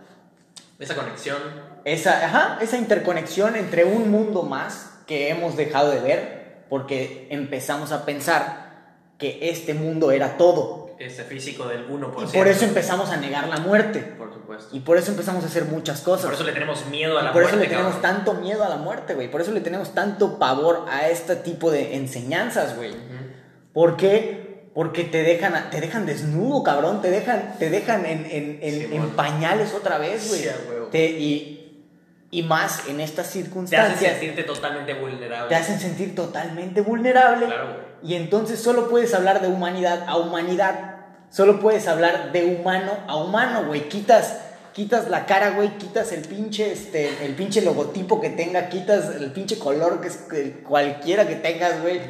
Esa 0.80 0.96
conexión. 0.96 1.38
esa, 1.86 2.26
ajá, 2.26 2.58
esa 2.62 2.78
interconexión 2.78 3.56
entre 3.56 3.86
un 3.86 4.12
mundo 4.12 4.44
más 4.44 4.90
que 5.08 5.30
hemos 5.30 5.56
dejado 5.56 5.92
de 5.92 6.02
ver 6.02 6.44
porque 6.70 7.28
empezamos 7.30 7.94
a 7.94 8.04
pensar 8.06 8.63
que 9.24 9.50
este 9.50 9.74
mundo 9.74 10.12
era 10.12 10.36
todo. 10.38 10.90
Ese 11.00 11.24
físico 11.24 11.66
del 11.68 11.88
1%. 11.90 12.30
Y 12.34 12.38
por 12.38 12.48
eso 12.48 12.66
empezamos 12.66 13.10
a 13.10 13.18
negar 13.18 13.48
la 13.48 13.58
muerte. 13.58 14.00
Por 14.18 14.34
supuesto. 14.34 14.76
Y 14.76 14.82
por 14.82 14.98
eso 14.98 15.12
empezamos 15.12 15.44
a 15.44 15.48
hacer 15.48 15.66
muchas 15.66 16.02
cosas. 16.02 16.26
Por 16.26 16.34
eso 16.36 16.44
le 16.44 16.52
tenemos 16.52 16.86
miedo 16.88 17.18
a 17.18 17.22
Y 17.22 17.26
la 17.26 17.32
por 17.34 17.42
muerte. 17.42 17.58
eso 17.58 17.64
le 17.64 17.70
tenemos 17.70 17.96
cabrón. 17.96 18.24
tanto 18.26 18.34
miedo 18.42 18.64
a 18.64 18.70
la 18.70 18.78
muerte, 18.78 19.14
güey. 19.16 19.30
Por 19.32 19.42
eso 19.42 19.52
le 19.52 19.62
tenemos 19.62 19.94
tanto 19.94 20.38
pavor 20.40 20.86
a 20.90 21.08
este 21.10 21.36
tipo 21.38 21.72
de 21.72 21.96
enseñanzas, 21.96 22.76
güey. 22.76 22.94
¿Por 23.74 23.98
qué? 23.98 24.70
Porque 24.74 25.04
te 25.04 25.24
dejan, 25.24 25.70
te 25.72 25.82
dejan 25.82 26.06
desnudo, 26.06 26.64
cabrón. 26.64 27.02
Te 27.02 27.10
dejan, 27.12 27.56
te 27.60 27.70
dejan 27.70 28.06
en, 28.06 28.26
en- 28.26 28.60
en- 28.62 28.74
Sí, 28.88 28.90
en 28.96 29.02
mon. 29.02 29.10
pañales 29.12 29.74
otra 29.74 29.98
vez, 29.98 30.28
güey. 30.30 30.42
Sí, 30.92 31.00
y, 31.00 31.63
Y 32.34 32.42
más 32.42 32.88
en 32.88 33.00
estas 33.00 33.28
Te 33.28 33.30
hacen 33.30 33.44
circunstancias. 33.44 34.12
sentirte 34.14 34.44
totalmente 34.44 34.94
vulnerable. 34.96 35.50
te 35.50 35.56
hacen 35.56 35.80
sentir 35.80 36.16
totalmente 36.16 36.82
vulnerable. 36.82 37.46
Claro, 37.46 37.66
güey. 37.68 38.12
Y 38.12 38.16
entonces 38.16 38.60
solo 38.60 38.90
puedes 38.90 39.14
hablar 39.14 39.40
de 39.42 39.48
humanidad 39.50 40.04
a 40.08 40.18
humanidad. 40.18 40.96
Solo 41.30 41.60
puedes 41.60 41.88
hablar 41.88 42.32
de 42.32 42.44
humano 42.46 42.92
a 43.08 43.18
humano, 43.18 43.66
güey. 43.68 43.88
Quitas, 43.88 44.40
quitas 44.74 45.10
la 45.10 45.26
cara, 45.28 45.52
güey. 45.52 45.78
Quitas 45.78 46.12
el 46.12 46.22
pinche, 46.22 46.72
este, 46.74 47.24
el 47.26 47.36
pinche 47.36 47.62
logotipo 47.62 48.20
que 48.20 48.32
tenga. 48.32 48.68
Quitas 48.70 49.16
el 49.16 49.32
pinche 49.32 49.60
color 49.60 50.02
que, 50.02 50.08
es- 50.08 50.20
cualquiera 50.68 51.28
que 51.28 51.36
tengas, 51.36 51.82
güey. 51.84 52.02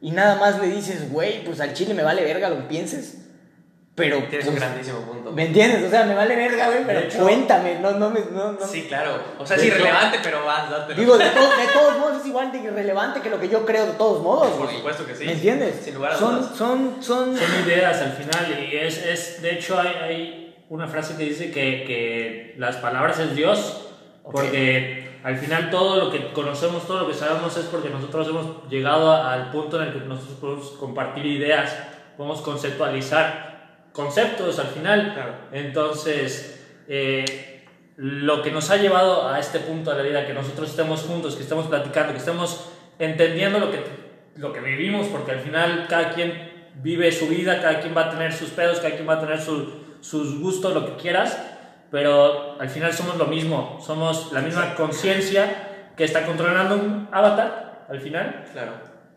Y 0.00 0.10
nada 0.12 0.36
más 0.36 0.58
le 0.58 0.68
dices, 0.68 1.12
güey, 1.12 1.44
pues 1.44 1.60
al 1.60 1.74
chile 1.74 1.92
me 1.92 2.02
vale 2.02 2.24
verga 2.24 2.48
lo 2.48 2.56
que 2.56 2.62
pienses. 2.64 3.18
Pero, 4.00 4.18
Tienes 4.18 4.30
pues, 4.44 4.48
un 4.48 4.54
grandísimo 4.56 4.98
punto. 5.00 5.32
¿me 5.32 5.46
entiendes? 5.46 5.84
O 5.84 5.90
sea, 5.90 6.04
me 6.04 6.14
vale 6.14 6.34
verga, 6.36 6.66
güey, 6.68 6.84
pero 6.86 7.00
hecho- 7.00 7.18
cuéntame. 7.20 7.78
No, 7.80 7.92
no 7.92 8.10
me, 8.10 8.20
no, 8.32 8.52
no. 8.52 8.66
Sí, 8.66 8.86
claro. 8.88 9.12
O 9.38 9.46
sea, 9.46 9.56
es 9.56 9.62
De 9.62 9.68
hecho- 9.68 9.76
irrelevante, 9.78 10.18
pero 10.22 10.44
vas, 10.44 10.70
dátelo. 10.70 11.00
Digo, 11.00 11.16
de, 11.18 11.26
to- 11.30 11.40
de 11.56 11.66
todos 11.72 11.98
modos 11.98 12.20
es 12.20 12.26
igual 12.26 12.50
de 12.52 12.58
irrelevante 12.58 13.20
que 13.20 13.30
lo 13.30 13.38
que 13.40 13.48
yo 13.48 13.64
creo 13.64 13.86
de 13.86 13.92
todos 13.92 14.22
modos, 14.22 14.48
Por 14.50 14.64
güey. 14.66 14.76
supuesto 14.76 15.06
que 15.06 15.14
sí. 15.14 15.24
¿Me 15.26 15.32
entiendes? 15.32 15.80
Sin 15.84 15.94
lugar 15.94 16.12
a 16.12 16.16
son, 16.16 16.36
dudas. 16.40 16.56
son, 16.56 16.96
son, 17.00 17.36
Son 17.36 17.66
ideas 17.66 18.00
al 18.02 18.12
final 18.12 18.58
y 18.70 18.76
es, 18.76 18.98
es 19.06 19.42
de 19.42 19.52
hecho 19.54 19.78
hay, 19.78 19.88
hay 20.02 20.64
una 20.68 20.86
frase 20.88 21.16
que 21.16 21.24
dice 21.24 21.50
que, 21.50 21.84
que 21.84 22.54
las 22.58 22.76
palabras 22.76 23.18
es 23.18 23.34
Dios, 23.34 23.86
porque 24.30 25.18
al 25.24 25.36
final 25.36 25.70
todo 25.70 25.96
lo 26.04 26.10
que 26.10 26.32
conocemos, 26.32 26.86
todo 26.86 27.00
lo 27.00 27.08
que 27.08 27.14
sabemos 27.14 27.56
es 27.56 27.64
porque 27.66 27.90
nosotros 27.90 28.28
hemos 28.28 28.68
llegado 28.70 29.10
a- 29.12 29.32
al 29.32 29.50
punto 29.50 29.80
en 29.82 29.88
el 29.88 29.92
que 29.94 30.00
nosotros 30.00 30.36
podemos 30.40 30.70
compartir 30.72 31.26
ideas, 31.26 31.76
podemos 32.16 32.40
conceptualizar 32.40 33.49
conceptos 33.92 34.58
al 34.58 34.68
final. 34.68 35.12
Claro. 35.14 35.34
Entonces, 35.52 36.64
eh, 36.88 37.66
lo 37.96 38.42
que 38.42 38.50
nos 38.50 38.70
ha 38.70 38.76
llevado 38.76 39.28
a 39.28 39.38
este 39.38 39.58
punto 39.60 39.90
de 39.90 39.96
la 39.96 40.02
vida, 40.02 40.26
que 40.26 40.32
nosotros 40.34 40.70
estemos 40.70 41.02
juntos, 41.02 41.36
que 41.36 41.42
estemos 41.42 41.66
platicando, 41.66 42.12
que 42.12 42.18
estemos 42.18 42.70
entendiendo 42.98 43.58
lo 43.58 43.70
que, 43.70 43.84
lo 44.36 44.52
que 44.52 44.60
vivimos, 44.60 45.06
porque 45.08 45.32
al 45.32 45.40
final 45.40 45.86
cada 45.88 46.10
quien 46.12 46.50
vive 46.76 47.10
su 47.12 47.26
vida, 47.28 47.60
cada 47.60 47.80
quien 47.80 47.96
va 47.96 48.06
a 48.06 48.10
tener 48.10 48.32
sus 48.32 48.50
pedos, 48.50 48.78
cada 48.78 48.94
quien 48.94 49.08
va 49.08 49.14
a 49.14 49.20
tener 49.20 49.40
su- 49.40 49.80
sus 50.00 50.40
gustos, 50.40 50.72
lo 50.72 50.86
que 50.86 50.96
quieras, 51.02 51.38
pero 51.90 52.58
al 52.60 52.70
final 52.70 52.92
somos 52.92 53.16
lo 53.16 53.26
mismo, 53.26 53.78
somos 53.84 54.32
la 54.32 54.40
misma 54.40 54.74
conciencia 54.74 55.90
que 55.96 56.04
está 56.04 56.24
controlando 56.24 56.76
un 56.76 57.08
avatar, 57.12 57.84
al 57.88 58.00
final, 58.00 58.44
Claro. 58.52 58.72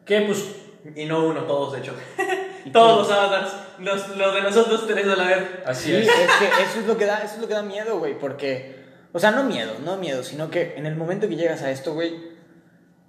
que 0.05 0.21
pues 0.21 0.59
Y 0.95 1.05
no 1.05 1.23
uno, 1.23 1.41
todos, 1.43 1.71
de 1.73 1.79
hecho. 1.79 1.93
todos 2.73 3.07
los 3.07 3.17
avatars. 3.17 3.53
Los, 3.79 4.15
los 4.17 4.33
de 4.35 4.41
nosotros 4.41 4.85
tres 4.87 5.07
a 5.07 5.15
la 5.15 5.23
vez. 5.27 5.37
así 5.65 5.89
Sí, 5.89 5.95
es. 5.95 6.07
es 6.07 6.31
que 6.39 6.63
eso 6.63 6.79
es 6.81 6.87
lo 6.87 6.97
que 6.97 7.05
da, 7.05 7.19
eso 7.19 7.35
es 7.35 7.41
lo 7.41 7.47
que 7.47 7.53
da 7.53 7.63
miedo, 7.63 7.99
güey, 7.99 8.17
porque, 8.17 8.83
o 9.11 9.19
sea, 9.19 9.31
no 9.31 9.43
miedo, 9.43 9.73
no 9.83 9.97
miedo, 9.97 10.23
sino 10.23 10.49
que 10.49 10.75
en 10.77 10.85
el 10.85 10.95
momento 10.95 11.27
que 11.27 11.35
llegas 11.35 11.61
a 11.63 11.71
esto, 11.71 11.93
güey, 11.93 12.13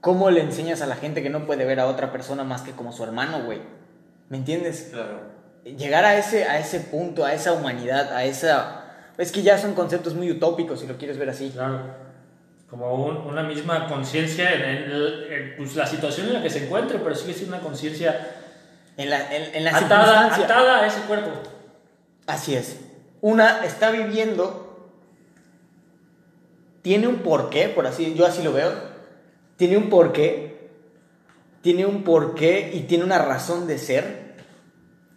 ¿cómo 0.00 0.30
le 0.30 0.40
enseñas 0.40 0.82
a 0.82 0.86
la 0.86 0.96
gente 0.96 1.22
que 1.22 1.30
no 1.30 1.46
puede 1.46 1.64
ver 1.64 1.80
a 1.80 1.86
otra 1.86 2.12
persona 2.12 2.44
más 2.44 2.62
que 2.62 2.72
como 2.72 2.92
su 2.92 3.02
hermano, 3.04 3.44
güey? 3.44 3.60
¿Me 4.28 4.36
entiendes? 4.38 4.88
Claro. 4.92 5.20
Llegar 5.64 6.04
a 6.04 6.16
ese, 6.18 6.44
a 6.44 6.58
ese 6.58 6.80
punto, 6.80 7.24
a 7.24 7.32
esa 7.34 7.52
humanidad, 7.52 8.12
a 8.14 8.24
esa... 8.24 8.80
Es 9.16 9.32
que 9.32 9.42
ya 9.42 9.56
son 9.58 9.74
conceptos 9.74 10.14
muy 10.14 10.30
utópicos, 10.30 10.80
si 10.80 10.86
lo 10.86 10.96
quieres 10.98 11.16
ver 11.18 11.30
así. 11.30 11.50
Claro. 11.50 11.80
Como 12.68 12.92
un- 13.04 13.18
una 13.18 13.42
misma 13.44 13.86
conciencia 13.86 14.52
en, 14.52 14.62
en 14.62 14.90
el- 14.90 15.32
en, 15.32 15.56
pues, 15.56 15.76
la 15.76 15.86
situación 15.86 16.26
en 16.28 16.32
la 16.34 16.42
que 16.42 16.50
se 16.50 16.64
encuentre, 16.64 16.98
pero 16.98 17.14
sigue 17.14 17.32
siendo 17.32 17.54
una 17.56 17.64
conciencia 17.64 18.28
En 18.96 19.10
la, 19.10 19.34
en, 19.34 19.54
en 19.54 19.64
la 19.64 19.72
atada, 19.86 20.28
atada 20.44 20.80
a 20.80 20.86
ese 20.86 21.00
cuerpo. 21.02 21.30
Así 22.26 22.54
es. 22.54 22.78
Una 23.20 23.64
está 23.64 23.90
viviendo, 23.90 24.88
tiene 26.82 27.06
un 27.08 27.16
porqué, 27.18 27.68
por 27.68 27.86
así, 27.86 28.14
yo 28.14 28.26
así 28.26 28.42
lo 28.42 28.52
veo, 28.52 28.72
tiene 29.56 29.76
un 29.76 29.88
porqué, 29.88 30.68
tiene 31.62 31.86
un 31.86 32.04
porqué 32.04 32.70
y 32.74 32.80
tiene 32.82 33.04
una 33.04 33.18
razón 33.18 33.66
de 33.66 33.78
ser. 33.78 34.34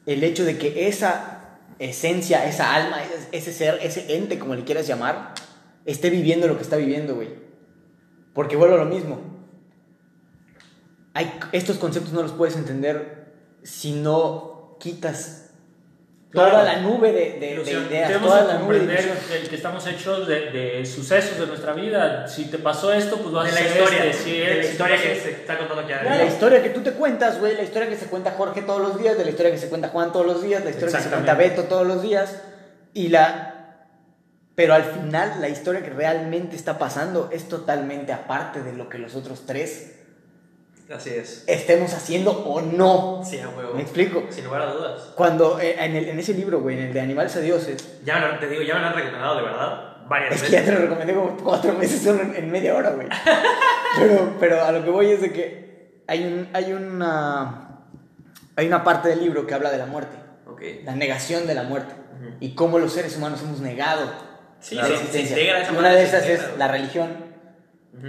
El 0.05 0.23
hecho 0.23 0.45
de 0.45 0.57
que 0.57 0.87
esa 0.87 1.57
esencia, 1.79 2.45
esa 2.47 2.73
alma, 2.73 3.03
ese- 3.03 3.27
ese 3.33 3.51
ser, 3.53 3.79
ese 3.83 4.15
ente, 4.15 4.39
como 4.39 4.55
le 4.55 4.63
quieras 4.63 4.87
llamar, 4.87 5.33
esté 5.85 6.09
viviendo 6.09 6.47
lo 6.47 6.55
que 6.55 6.63
está 6.63 6.77
viviendo, 6.77 7.15
güey. 7.15 7.29
Porque 8.33 8.55
vuelvo 8.55 8.75
a 8.75 8.79
lo 8.79 8.85
mismo. 8.85 9.19
Hay, 11.13 11.37
estos 11.51 11.77
conceptos 11.77 12.13
no 12.13 12.21
los 12.21 12.31
puedes 12.31 12.55
entender 12.55 13.16
si 13.67 13.91
no 13.93 14.77
quitas 14.79 15.43
toda 16.31 16.49
Claro. 16.49 16.65
la 16.65 16.75
nube 16.81 17.11
de, 17.11 17.39
de- 17.39 17.61
ideas, 17.87 18.21
toda 18.21 18.43
la 18.43 18.59
nube 18.59 18.79
de 18.79 18.95
el 19.41 19.49
que 19.49 19.55
estamos 19.55 19.85
hechos 19.87 20.27
de, 20.27 20.51
de 20.51 20.85
sucesos 20.85 21.39
de 21.39 21.47
nuestra 21.47 21.73
vida. 21.73 22.27
Si 22.27 22.45
te 22.45 22.57
pasó 22.59 22.93
esto, 22.93 23.17
pues 23.17 23.33
vas 23.33 23.45
De 23.51 23.57
a 23.57 23.61
la 23.61 23.67
historia. 23.67 24.05
este. 24.05 24.29
De 24.31 24.55
la 24.57 24.63
si 24.63 24.69
historia 24.69 24.97
que 25.01 25.15
se 25.15 25.31
está 25.31 25.57
contando 25.57 25.81
aquí 25.83 25.93
De 25.93 25.95
adentro. 25.99 26.17
la 26.17 26.25
historia 26.25 26.63
que 26.63 26.69
tú 26.69 26.81
te 26.81 26.91
cuentas, 26.93 27.39
güey, 27.39 27.55
la 27.55 27.63
historia 27.63 27.89
que 27.89 27.97
se 27.97 28.05
cuenta 28.07 28.31
Jorge 28.31 28.61
todos 28.61 28.81
los 28.81 28.99
días, 28.99 29.17
de 29.17 29.23
la 29.25 29.29
historia 29.31 29.51
que 29.51 29.57
se 29.57 29.69
cuenta 29.69 29.89
Juan 29.89 30.11
todos 30.11 30.25
los 30.25 30.41
días, 30.43 30.63
la 30.63 30.69
historia 30.69 30.97
que 30.97 31.03
se 31.03 31.09
cuenta. 31.09 31.33
Beto 31.35 31.63
todos 31.63 31.87
los 31.87 32.01
días, 32.01 32.41
y 32.93 33.07
la... 33.09 33.53
Pero 34.55 34.73
al 34.73 34.83
final 34.83 35.39
la 35.39 35.49
historia 35.49 35.81
que 35.83 35.91
realmente 35.91 36.55
está 36.55 36.77
pasando 36.77 37.29
es 37.31 37.47
totalmente 37.47 38.11
aparte 38.11 38.63
de 38.63 38.73
lo 38.73 38.89
que 38.89 38.97
los 38.97 39.15
otros 39.15 39.45
tres 39.45 39.93
Así 40.93 41.09
es. 41.09 41.43
estemos 41.47 41.93
haciendo 41.93 42.31
o 42.31 42.61
no. 42.61 43.21
Sí, 43.23 43.39
a 43.39 43.49
huevo. 43.49 43.73
¿Me 43.73 43.81
explico? 43.81 44.23
Sin 44.29 44.45
lugar 44.45 44.61
a 44.61 44.71
dudas. 44.73 45.11
Cuando 45.15 45.59
eh, 45.59 45.75
en, 45.83 45.95
el- 45.95 46.09
en 46.09 46.19
ese 46.19 46.33
libro, 46.33 46.61
güey, 46.61 46.77
en 46.79 46.85
el 46.85 46.93
de 46.93 47.01
Animales 47.01 47.35
a 47.35 47.39
Dioses, 47.41 47.99
Ya 48.05 48.19
me 48.19 48.27
lo, 48.29 48.39
te 48.39 48.47
digo, 48.47 48.61
ya 48.61 48.75
me 48.75 48.81
lo 48.81 48.87
han 48.87 48.93
recomendado 48.95 49.35
de 49.37 49.41
verdad. 49.43 49.83
Varias 50.07 50.35
es 50.35 50.43
que 50.43 50.49
ya 50.51 50.59
veces. 50.59 50.73
te 50.73 50.79
lo 50.79 50.85
recomendé 50.87 51.13
como 51.13 51.35
cuatro 51.43 51.73
meses 51.73 52.01
solo 52.01 52.21
en, 52.21 52.35
en 52.35 52.49
media 52.49 52.73
hora, 52.75 52.91
güey. 52.91 53.07
Pero, 53.99 54.35
pero 54.39 54.63
a 54.63 54.71
lo 54.71 54.83
que 54.83 54.89
voy 54.89 55.11
es 55.11 55.21
de 55.21 55.33
que 55.33 56.01
hay, 56.07 56.23
un, 56.23 56.47
hay, 56.53 56.71
una, 56.71 57.81
hay 58.55 58.67
una 58.67 58.83
parte 58.85 59.09
del 59.09 59.19
libro 59.19 59.45
que 59.45 59.53
habla 59.53 59.69
de 59.71 59.77
la 59.77 59.85
muerte, 59.85 60.15
Ok. 60.49 60.61
la 60.85 60.95
negación 60.95 61.45
de 61.47 61.55
la 61.55 61.63
muerte, 61.63 61.93
Ujú. 62.21 62.35
y 62.39 62.55
cómo 62.55 62.79
los 62.79 62.93
seres 62.93 63.17
humanos 63.17 63.41
hemos 63.43 63.59
negado 63.59 64.09
Sí, 64.61 64.75
la 64.75 64.85
se 64.87 64.93
existencia. 64.93 65.37
Y 65.71 65.75
una 65.75 65.89
de 65.91 66.03
esas 66.03 66.25
es 66.25 66.41
la 66.57 66.67
religión, 66.69 67.09
Ujú. 67.97 68.07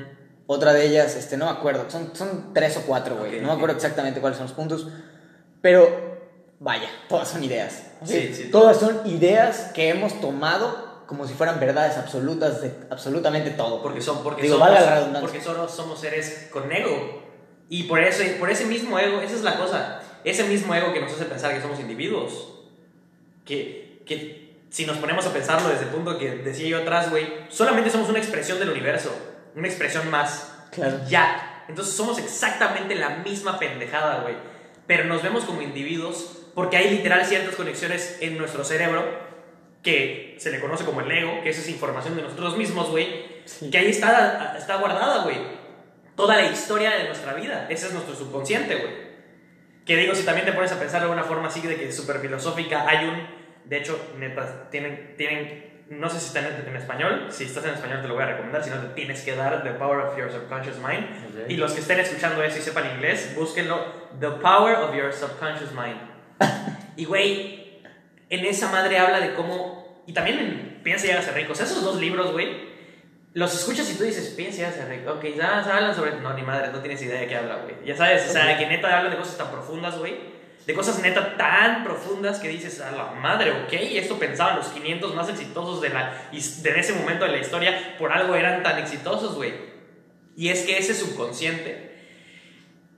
Otra 0.51 0.73
de 0.73 0.87
ellas, 0.87 1.15
este, 1.15 1.37
no 1.37 1.45
me 1.45 1.51
acuerdo, 1.51 1.85
son, 1.91 2.11
son 2.15 2.55
tres 2.55 2.77
o 2.79 2.83
cuatro, 2.83 3.17
güey, 3.17 3.37
Ok, 3.37 3.43
no 3.43 3.49
me 3.49 3.55
acuerdo 3.55 3.77
exactamente 3.77 4.21
cuáles 4.21 4.39
son 4.39 4.47
los 4.47 4.57
puntos, 4.57 4.89
pero 5.61 6.19
vaya, 6.59 6.89
todas 7.07 7.29
son 7.29 7.45
ideas. 7.45 7.83
Sí, 8.03 8.33
sí, 8.35 8.51
todas 8.51 8.79
son 8.79 9.07
ideas 9.07 9.71
que 9.75 9.91
hemos 9.91 10.21
tomado 10.23 10.89
como 11.07 11.27
si 11.27 11.35
fueran 11.35 11.61
verdades 11.61 11.99
absolutas 11.99 12.63
de 12.63 12.73
absolutamente 12.89 13.51
todo. 13.51 13.83
Porque, 13.83 14.01
son, 14.01 14.23
porque, 14.23 14.43
Digo, 14.43 14.59
somos, 14.59 14.71
la 14.73 15.21
porque 15.21 15.41
solo 15.41 15.69
somos 15.69 16.01
seres 16.01 16.49
con 16.51 16.73
ego. 16.73 17.23
Y 17.69 17.85
por, 17.85 18.01
eso, 18.01 18.23
por 18.39 18.51
ese 18.51 18.65
mismo 18.65 18.99
ego, 18.99 19.21
esa 19.21 19.35
es 19.35 19.43
la 19.43 19.57
cosa, 19.57 20.01
ese 20.25 20.45
mismo 20.45 20.75
ego 20.75 20.95
que 20.95 21.01
nos 21.01 21.13
hace 21.13 21.27
pensar 21.27 21.55
que 21.55 21.61
somos 21.61 21.79
individuos. 21.79 22.55
Que, 23.45 24.03
que 24.07 24.55
si 24.71 24.87
nos 24.87 24.97
ponemos 24.99 25.27
a 25.27 25.33
pensarlo 25.33 25.69
desde 25.69 25.85
el 25.85 25.91
punto 25.91 26.19
que 26.19 26.31
decía 26.31 26.69
yo 26.69 26.79
atrás, 26.79 27.11
güey, 27.11 27.27
solamente 27.49 27.91
somos 27.91 28.09
una 28.09 28.19
expresión 28.19 28.59
del 28.59 28.71
universo, 28.71 29.11
una 29.59 29.69
expresión 29.69 30.11
más. 30.11 30.53
Claro. 30.73 31.01
Ya. 31.09 31.65
Entonces 31.69 31.95
somos 31.95 32.19
exactamente 32.19 32.95
la 32.95 33.11
misma 33.17 33.59
pendejada, 33.59 34.23
güey. 34.23 34.35
Pero 34.87 35.05
nos 35.05 35.23
vemos 35.23 35.45
como 35.45 35.61
individuos 35.61 36.47
porque 36.55 36.77
hay 36.77 36.91
literal 36.91 37.25
ciertas 37.27 37.55
conexiones 37.55 38.19
en 38.21 38.39
nuestro 38.39 38.65
cerebro 38.65 39.05
que 39.83 40.37
se 40.39 40.51
le 40.51 40.61
conoce 40.61 40.85
como 40.85 41.01
el 41.03 41.11
ego, 41.11 41.43
que 41.43 41.51
es 41.51 41.59
esa 41.59 41.71
información 41.71 42.17
de 42.17 42.23
nosotros 42.23 42.57
mismos, 42.57 42.91
güey, 42.91 43.39
Sí. 43.45 43.71
que 43.71 43.79
ahí 43.79 43.91
está, 43.91 44.57
está 44.59 44.77
guardada, 44.77 45.23
güey. 45.25 45.37
Toda 46.17 46.37
la 46.37 46.51
historia 46.51 46.91
de 46.97 47.05
nuestra 47.05 47.35
vida. 47.35 47.67
Ese 47.71 47.87
es 47.87 47.93
nuestro 47.93 48.15
subconsciente, 48.15 48.75
güey. 48.77 49.09
Que 49.87 49.97
digo, 49.97 50.15
si 50.15 50.25
también 50.25 50.47
te 50.47 50.53
pones 50.53 50.73
a 50.73 50.79
pensar 50.79 51.03
de 51.03 51.09
una 51.09 51.23
forma 51.23 51.49
así 51.49 51.61
de 51.61 51.77
que 51.77 51.93
súper 51.93 52.19
filosófica, 52.21 52.87
hay 52.89 53.07
un. 53.07 53.27
De 53.65 53.79
hecho, 53.79 53.99
neta, 54.19 54.69
tienen. 54.71 55.15
tienen 55.17 55.68
no 55.91 56.09
sé 56.11 56.21
si 56.21 56.27
está 56.27 56.41
en, 56.41 56.69
en 56.69 56.77
español. 56.77 57.27
Si 57.31 57.45
estás 57.45 57.65
en 57.65 57.75
español, 57.75 58.03
te 58.03 58.09
lo 58.09 58.15
voy 58.15 58.23
a 58.23 58.27
recomendar. 58.27 58.63
Si 58.63 58.71
no, 58.71 58.77
te 58.77 58.89
tienes 58.89 59.23
que 59.23 59.35
dar 59.35 59.63
The 59.63 59.71
Power 59.71 60.01
of 60.01 60.17
Your 60.19 60.31
Subconscious 60.31 60.77
Mind. 60.79 61.51
Y 61.51 61.57
los 61.57 61.73
que 61.73 61.81
estén 61.81 62.01
escuchando 62.01 62.43
eso 62.43 62.59
y 62.59 62.63
sepan 62.63 62.91
inglés, 62.95 63.33
búsquenlo. 63.35 63.85
The 64.21 64.31
Power 64.31 64.77
of 64.77 64.95
Your 64.95 65.13
Subconscious 65.13 65.73
Mind. 65.73 66.01
y, 66.97 67.05
güey, 67.05 67.83
en 68.31 68.45
esa 68.45 68.71
madre 68.71 68.99
habla 68.99 69.21
de 69.21 69.35
cómo. 69.35 70.03
Y 70.07 70.13
también 70.13 70.39
en 70.39 70.69
Piensa 70.83 71.07
y 71.07 71.11
hágase 71.11 71.33
rico. 71.33 71.53
O 71.53 71.55
sea, 71.55 71.67
esos 71.67 71.83
dos 71.83 72.01
libros, 72.01 72.33
güey. 72.33 72.69
Los 73.35 73.55
escuchas 73.55 73.91
y 73.91 73.99
tú 73.99 74.05
dices, 74.05 74.35
piensa 74.37 74.63
y 74.63 74.65
hágase 74.65 74.87
rico. 74.87 75.13
Ok, 75.13 75.25
ya 75.37 75.63
ya 75.65 75.77
hablan 75.77 75.95
sobre. 75.95 76.13
No, 76.13 76.33
ni 76.33 76.43
madre, 76.43 76.69
no 76.73 76.81
tienes 76.81 77.03
idea 77.03 77.21
de 77.21 77.27
qué 77.27 77.37
habla, 77.37 77.57
güey. 77.57 77.75
Ya 77.85 77.95
sabes, 77.95 78.27
o 78.29 78.33
sea, 78.33 78.57
que 78.57 78.67
neta 78.67 78.97
hablan 78.97 79.13
de 79.13 79.19
cosas 79.19 79.37
tan 79.37 79.51
profundas, 79.51 79.99
güey. 79.99 80.38
De 80.69 80.75
cosas 80.75 81.01
neta 81.01 81.39
tan 81.39 81.83
profundas 81.83 82.41
que 82.41 82.49
dices, 82.49 82.83
a 82.83 82.91
la 82.91 83.13
madre, 83.13 83.53
ok. 83.53 83.73
Esto 83.73 84.19
pensaban 84.19 84.57
los 84.57 84.67
500 84.67 85.15
más 85.15 85.27
exitosos 85.31 85.81
de, 85.81 85.89
la, 85.89 86.29
de 86.31 86.79
ese 86.79 86.93
momento 86.93 87.25
de 87.25 87.33
la 87.33 87.39
historia. 87.39 87.97
Por 87.99 88.13
algo 88.13 88.35
eran 88.35 88.63
tan 88.63 88.79
exitosos, 88.79 89.35
güey. 89.35 89.55
Y 90.37 90.51
es 90.51 90.67
que 90.67 90.77
ese 90.77 90.93
subconsciente, 90.93 91.97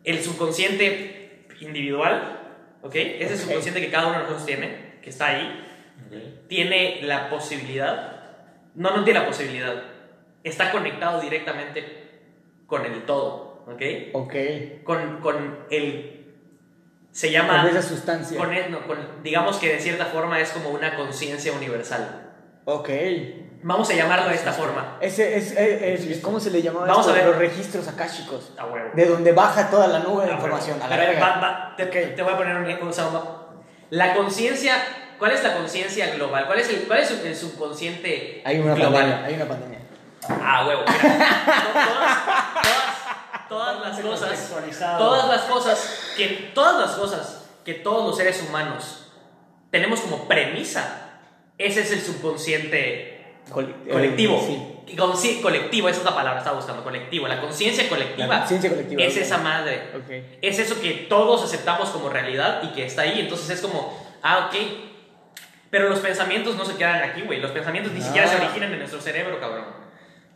el 0.02 0.20
subconsciente 0.20 1.46
individual, 1.60 2.40
¿ok? 2.82 2.96
Ese 2.96 3.36
subconsciente 3.36 3.80
que 3.80 3.88
cada 3.92 4.08
uno 4.08 4.16
de 4.16 4.22
nosotros 4.24 4.46
tiene, 4.46 4.96
que 5.00 5.10
está 5.10 5.26
ahí, 5.26 5.64
tiene 6.48 7.02
la 7.02 7.30
posibilidad, 7.30 8.32
no, 8.74 8.96
no 8.96 9.04
tiene 9.04 9.20
la 9.20 9.26
posibilidad, 9.26 9.80
está 10.42 10.72
conectado 10.72 11.20
directamente 11.20 11.84
con 12.66 12.84
el 12.84 13.04
todo, 13.04 13.64
¿ok? 13.68 13.82
Ok. 14.14 14.34
Con, 14.82 15.20
con 15.20 15.66
el... 15.70 16.19
Se 17.12 17.30
llama... 17.30 17.62
Con 17.62 17.76
esa 17.76 17.82
sustancia. 17.86 18.38
con 18.38 18.50
no, 18.70 18.86
con- 18.86 19.22
digamos 19.22 19.56
que 19.58 19.74
de 19.74 19.80
cierta 19.80 20.06
forma 20.06 20.38
es 20.40 20.50
como 20.50 20.70
una 20.70 20.94
conciencia 20.96 21.52
universal. 21.52 22.30
Ok. 22.64 22.88
Vamos 23.62 23.90
a 23.90 23.94
llamarlo 23.94 24.28
de 24.28 24.36
esta 24.36 24.52
forma. 24.52 24.96
Ese 25.00 25.36
es, 25.36 25.52
es- 25.52 26.06
es- 26.06 26.18
¿cómo 26.20 26.38
se 26.40 26.50
le 26.50 26.62
llamaba 26.62 26.86
Vamos 26.86 27.00
esto? 27.06 27.12
a 27.12 27.14
ver. 27.16 27.26
Los 27.26 27.36
registros 27.36 27.88
akáshicos. 27.88 28.52
A 28.56 28.66
huevo. 28.66 28.90
De 28.94 29.06
donde 29.06 29.32
baja 29.32 29.68
toda 29.68 29.86
la 29.88 29.98
nube 29.98 30.24
de 30.24 30.30
Ah, 30.30 30.34
información. 30.36 30.78
bueno. 30.78 30.94
A 30.94 30.96
la 30.96 31.04
verga. 31.04 31.20
va- 31.20 31.40
va- 31.40 31.74
te, 31.76 31.86
te 31.86 32.22
voy 32.22 32.32
a 32.32 32.36
poner 32.38 32.56
un, 32.56 32.64
un. 32.86 32.92
La 33.90 34.14
conciencia, 34.14 34.76
¿cuál 35.18 35.32
es 35.32 35.42
la 35.42 35.54
conciencia 35.56 36.14
global? 36.14 36.46
¿Cuál 36.46 36.60
es 36.60 36.68
el, 36.70 36.76
cuál 36.86 37.00
es 37.00 37.10
el 37.10 37.34
subconsciente 37.36 38.40
Hay 38.44 38.60
una 38.60 38.74
global? 38.74 38.92
pandemia. 39.02 39.24
Hay 39.26 39.34
una 39.34 39.46
pandemia. 39.46 39.78
Ah, 40.28 40.64
huevo. 40.66 40.82
mira. 40.86 41.02
todas, 41.72 41.88
todas, 41.88 42.79
todas 43.50 43.80
las 43.80 44.00
cosas, 44.00 44.50
todas 44.98 45.28
las 45.28 45.42
cosas 45.42 46.12
que, 46.16 46.26
todas 46.54 46.80
las 46.80 46.96
cosas 46.96 47.44
que 47.64 47.74
todos 47.74 48.06
los 48.06 48.16
seres 48.16 48.42
humanos 48.48 49.08
tenemos 49.70 50.00
como 50.00 50.26
premisa, 50.26 51.10
ese 51.58 51.82
es 51.82 51.92
el 51.92 52.00
subconsciente 52.00 53.34
Col- 53.52 53.74
eh, 53.86 53.90
colectivo. 53.92 54.42
sí. 54.46 54.66
Y 54.86 54.96
consci- 54.96 55.40
colectivo, 55.40 55.88
esa 55.88 55.98
es 56.00 56.04
la 56.04 56.14
palabra, 56.16 56.38
estaba 56.40 56.56
buscando, 56.56 56.82
colectivo. 56.82 57.28
La 57.28 57.40
conciencia 57.40 57.88
colectiva. 57.88 58.26
La 58.26 58.38
conciencia 58.40 58.70
colectiva, 58.70 59.02
Es 59.04 59.14
ok. 59.14 59.22
esa 59.22 59.38
madre. 59.38 59.90
Ok. 59.94 60.10
Es 60.42 60.58
eso 60.58 60.80
que 60.80 61.06
todos 61.08 61.44
aceptamos 61.44 61.90
como 61.90 62.08
realidad 62.08 62.60
y 62.64 62.68
que 62.72 62.86
está 62.86 63.02
ahí. 63.02 63.20
Entonces 63.20 63.50
es 63.50 63.60
como, 63.60 63.96
ah, 64.22 64.48
ok. 64.48 64.56
Pero 65.70 65.88
los 65.88 66.00
pensamientos 66.00 66.56
no 66.56 66.64
se 66.64 66.74
quedan 66.74 67.04
aquí, 67.08 67.22
güey. 67.22 67.40
Los 67.40 67.52
pensamientos 67.52 67.92
ni 67.92 68.02
siquiera 68.02 68.26
se 68.26 68.34
Ah. 68.36 68.40
originan 68.42 68.72
en 68.72 68.80
nuestro 68.80 69.00
cerebro, 69.00 69.38
cabrón. 69.38 69.66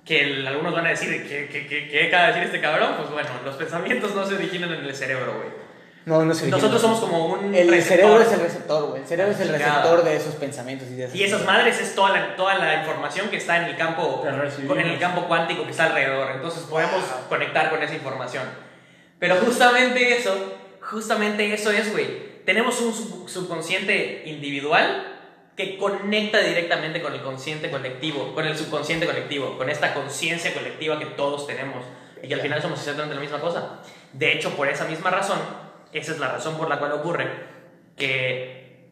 Que 0.04 0.20
el- 0.22 0.46
algunos 0.46 0.74
van 0.74 0.86
a 0.86 0.90
decir, 0.90 1.26
¿qué, 1.28 1.48
qué, 1.50 1.66
qué, 1.66 1.88
qué 1.88 2.06
acaba 2.08 2.24
de 2.24 2.28
decir 2.32 2.42
este 2.44 2.60
cabrón? 2.60 2.94
Pues 2.98 3.10
bueno, 3.10 3.28
los 3.44 3.56
pensamientos 3.56 4.14
no 4.14 4.26
se 4.26 4.34
originan 4.34 4.72
en 4.72 4.84
el 4.84 4.94
cerebro, 4.94 5.34
güey. 5.36 5.48
No, 6.04 6.22
no 6.22 6.34
se 6.34 6.48
Nosotros 6.48 6.82
somos 6.82 7.00
como 7.00 7.24
un 7.28 7.54
El 7.54 7.66
receptor. 7.70 7.96
cerebro 7.96 8.20
es 8.22 8.32
el 8.32 8.40
receptor, 8.40 8.88
güey. 8.90 9.00
El 9.00 9.08
cerebro 9.08 9.32
es 9.32 9.40
el 9.40 9.48
receptor 9.48 10.04
de 10.04 10.16
esos 10.16 10.34
pensamientos 10.34 10.88
y 10.90 10.96
de 10.96 11.04
esas 11.04 11.16
Y 11.16 11.24
esas 11.24 11.46
madres 11.46 11.80
es 11.80 11.94
toda 11.94 12.10
la, 12.10 12.36
toda 12.36 12.56
la 12.56 12.80
información 12.80 13.30
que 13.30 13.38
está 13.38 13.56
en 13.56 13.64
el 13.64 13.76
campo 13.78 14.22
en 14.26 14.86
el 14.86 14.98
campo 14.98 15.24
cuántico 15.26 15.64
que 15.64 15.70
está 15.70 15.86
alrededor. 15.86 16.32
Entonces 16.34 16.64
podemos 16.64 17.02
conectar 17.30 17.70
con 17.70 17.82
esa 17.82 17.94
información. 17.94 18.42
Pero 19.18 19.36
justamente 19.36 20.18
eso, 20.18 20.36
justamente 20.82 21.54
eso 21.54 21.70
es, 21.70 21.90
güey. 21.90 22.34
Tenemos 22.44 22.78
un 22.82 22.92
sub- 22.92 23.26
subconsciente 23.26 24.24
individual 24.26 25.13
que 25.56 25.78
conecta 25.78 26.40
directamente 26.40 27.00
con 27.00 27.12
el 27.12 27.22
consciente 27.22 27.70
colectivo, 27.70 28.34
con 28.34 28.46
el 28.46 28.56
subconsciente 28.56 29.06
colectivo, 29.06 29.56
con 29.56 29.70
esta 29.70 29.94
conciencia 29.94 30.52
colectiva 30.52 30.98
que 30.98 31.06
todos 31.06 31.46
tenemos 31.46 31.84
y 32.22 32.28
que 32.28 32.34
al 32.34 32.40
final 32.40 32.60
somos 32.60 32.78
exactamente 32.80 33.14
la 33.14 33.20
misma 33.20 33.40
cosa. 33.40 33.80
De 34.12 34.32
hecho, 34.32 34.50
por 34.56 34.68
esa 34.68 34.84
misma 34.86 35.10
razón, 35.10 35.38
esa 35.92 36.12
es 36.12 36.18
la 36.18 36.28
razón 36.28 36.56
por 36.56 36.68
la 36.68 36.78
cual 36.78 36.92
ocurre 36.92 37.28
que 37.96 38.88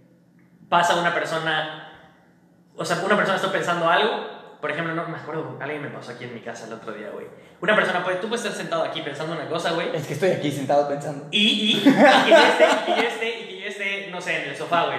pasa 0.68 1.00
una 1.00 1.12
persona, 1.12 2.20
o 2.76 2.84
sea, 2.84 2.98
una 3.04 3.16
persona 3.16 3.36
está 3.36 3.50
pensando 3.50 3.88
algo, 3.88 4.32
por 4.60 4.70
ejemplo, 4.70 4.94
no 4.94 5.08
me 5.08 5.18
acuerdo, 5.18 5.58
alguien 5.60 5.82
me 5.82 5.88
pasó 5.88 6.12
aquí 6.12 6.24
en 6.24 6.34
mi 6.34 6.40
casa 6.40 6.66
el 6.66 6.74
otro 6.74 6.92
día, 6.92 7.10
güey. 7.12 7.26
Una 7.60 7.74
persona, 7.74 8.04
puede, 8.04 8.18
tú 8.18 8.28
puedes 8.28 8.44
estar 8.44 8.56
sentado 8.56 8.84
aquí 8.84 9.02
pensando 9.02 9.32
una 9.34 9.48
cosa, 9.48 9.72
güey, 9.72 9.88
Es 9.92 10.06
que 10.06 10.14
estoy 10.14 10.30
aquí 10.30 10.52
sentado 10.52 10.88
pensando. 10.88 11.26
y, 11.32 11.38
y, 11.38 11.76
y 11.78 11.82
que 11.82 12.30
yo 12.30 12.36
esté, 12.38 12.66
y 12.70 12.94
que 12.94 13.02
yo 13.02 13.08
esté, 13.08 13.40
y 13.40 13.46
que 13.48 13.60
yo 13.60 13.66
esté, 13.66 14.10
no 14.12 14.20
sé, 14.20 14.44
en 14.44 14.50
el 14.50 14.56
sofá, 14.56 14.86
güey, 14.86 14.98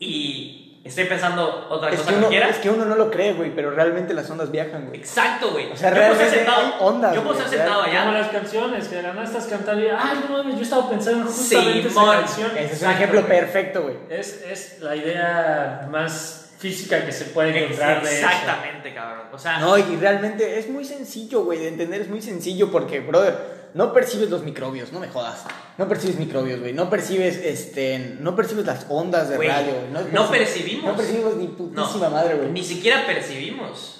y 0.00 0.69
estoy 0.84 1.04
pensando 1.04 1.66
otra 1.70 1.90
Es 1.90 1.98
cosa 1.98 2.10
que, 2.10 2.14
uno, 2.16 2.26
cualquiera. 2.26 2.48
es 2.48 2.56
que 2.58 2.70
uno 2.70 2.84
no 2.84 2.94
lo 2.96 3.10
cree, 3.10 3.32
güey, 3.34 3.54
pero 3.54 3.70
realmente 3.70 4.14
las 4.14 4.28
ondas 4.30 4.50
viajan, 4.50 4.86
güey. 4.88 4.98
Exacto, 5.00 5.50
güey. 5.50 5.70
O 5.72 5.76
sea, 5.76 5.90
yo 5.90 5.96
puedo 5.96 6.08
realmente 6.14 6.36
sentado, 6.36 6.60
hay 6.66 6.72
ondas, 6.80 7.14
yo 7.14 7.22
puedo 7.22 7.34
estar 7.36 7.48
sentado 7.50 7.80
Como 7.84 7.90
allá. 7.96 8.12
las 8.12 8.28
canciones, 8.28 8.88
que 8.88 8.96
de 8.96 9.02
la 9.02 9.12
nada 9.12 9.24
estás 9.24 9.46
cantando 9.46 9.82
y, 9.84 9.88
ay, 9.88 10.24
no 10.28 10.36
mames, 10.38 10.56
yo 10.56 10.62
estaba 10.62 10.88
pensando 10.90 11.26
justamente 11.26 11.80
esa 11.80 11.88
Simón. 11.90 12.16
canción. 12.16 12.50
Ese 12.56 12.72
es 12.74 12.82
un 12.82 12.90
ejemplo 12.90 13.26
perfecto, 13.26 13.82
güey. 13.82 13.96
Es, 14.08 14.42
es 14.42 14.80
la 14.80 14.96
idea 14.96 15.86
más 15.90 16.49
física 16.60 17.04
que 17.04 17.10
se 17.12 17.24
puede 17.26 17.64
encontrar 17.64 18.02
de 18.04 18.18
eso. 18.18 18.26
Exactamente, 18.28 18.94
cabrón. 18.94 19.26
O 19.32 19.38
sea, 19.38 19.58
No, 19.58 19.76
y 19.78 19.96
realmente 19.96 20.58
es 20.58 20.68
muy 20.68 20.84
sencillo, 20.84 21.42
güey, 21.44 21.58
de 21.58 21.68
entender, 21.68 22.02
es 22.02 22.08
muy 22.08 22.20
sencillo 22.22 22.70
porque, 22.70 23.00
brother, 23.00 23.70
no 23.74 23.92
percibes 23.92 24.28
los 24.30 24.42
microbios, 24.42 24.92
no 24.92 25.00
me 25.00 25.08
jodas. 25.08 25.44
No 25.78 25.88
percibes 25.88 26.18
microbios, 26.18 26.60
güey. 26.60 26.72
No 26.74 26.90
percibes, 26.90 27.36
este, 27.38 28.16
no 28.20 28.36
percibes 28.36 28.66
las 28.66 28.84
ondas 28.90 29.28
de 29.30 29.38
radio. 29.38 29.72
güey. 29.72 30.12
no 30.12 30.26
perci- 30.26 30.30
percibimos. 30.30 30.84
No 30.84 30.96
percibimos 30.96 31.36
ni 31.36 31.46
no, 31.46 31.56
putísima 31.56 32.10
madre, 32.10 32.34
güey. 32.34 32.50
Ni 32.50 32.62
siquiera 32.62 33.06
percibimos. 33.06 33.96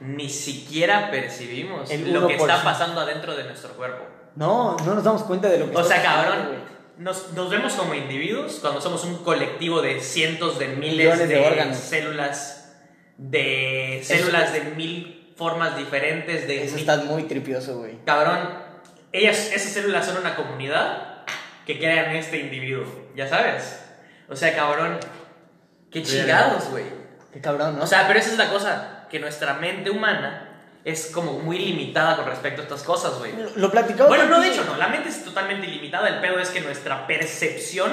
Ni 0.00 0.28
siquiera 0.28 1.10
percibimos 1.10 1.90
El 1.90 2.12
lo 2.12 2.28
que 2.28 2.34
está 2.36 2.60
1%. 2.60 2.62
pasando 2.64 3.00
adentro 3.00 3.34
de 3.34 3.44
nuestro 3.44 3.70
cuerpo. 3.70 4.04
No, 4.36 4.76
no 4.86 4.94
nos 4.94 5.02
damos 5.02 5.24
cuenta 5.24 5.48
de 5.48 5.58
lo 5.58 5.68
que 5.70 5.76
O 5.76 5.80
está 5.80 5.94
sea, 5.96 6.04
pasando, 6.04 6.30
cabrón, 6.30 6.46
güey. 6.48 6.77
Nos, 6.98 7.32
nos 7.32 7.50
vemos 7.50 7.72
como 7.74 7.94
individuos 7.94 8.58
cuando 8.60 8.80
somos 8.80 9.04
un 9.04 9.22
colectivo 9.24 9.80
de 9.82 10.00
cientos 10.00 10.58
de 10.58 10.68
miles 10.68 11.18
de 11.18 11.26
de, 11.26 11.40
órganos. 11.46 11.76
células, 11.76 12.76
de 13.16 14.00
células 14.04 14.52
de 14.52 14.60
mil 14.76 15.32
formas 15.36 15.76
diferentes, 15.76 16.46
de 16.48 16.64
Eso 16.64 16.74
mil- 16.74 16.80
está 16.88 16.96
muy 17.04 17.22
tripioso, 17.24 17.78
güey. 17.78 17.98
Cabrón, 18.04 18.58
ellas, 19.12 19.50
esas 19.54 19.72
células 19.72 20.06
son 20.06 20.18
una 20.18 20.34
comunidad 20.36 21.24
que 21.66 21.78
crean 21.78 22.14
este 22.16 22.38
individuo, 22.38 22.84
ya 23.14 23.28
sabes. 23.28 23.80
O 24.28 24.36
sea, 24.36 24.54
cabrón, 24.54 24.98
qué 25.90 26.02
chingados, 26.02 26.68
güey. 26.70 26.84
Qué 27.32 27.40
cabrón, 27.40 27.76
¿no? 27.76 27.84
O 27.84 27.86
sea, 27.86 28.06
pero 28.06 28.18
esa 28.18 28.32
es 28.32 28.38
la 28.38 28.48
cosa, 28.50 29.06
que 29.10 29.18
nuestra 29.20 29.54
mente 29.54 29.90
humana 29.90 30.47
es 30.90 31.06
como 31.06 31.34
muy 31.40 31.58
limitada 31.58 32.16
con 32.16 32.26
respecto 32.26 32.62
a 32.62 32.64
estas 32.64 32.82
cosas, 32.82 33.18
güey. 33.18 33.32
lo, 33.36 33.50
lo 33.56 33.70
platicaba 33.70 34.08
Bueno, 34.08 34.24
no, 34.26 34.40
de 34.40 34.48
hecho, 34.48 34.64
no, 34.64 34.76
la 34.76 34.88
mente 34.88 35.08
es 35.10 35.24
totalmente 35.24 35.66
ilimitada, 35.66 36.08
el 36.08 36.20
pedo 36.20 36.38
es 36.38 36.48
que 36.50 36.60
nuestra 36.60 37.06
percepción 37.06 37.90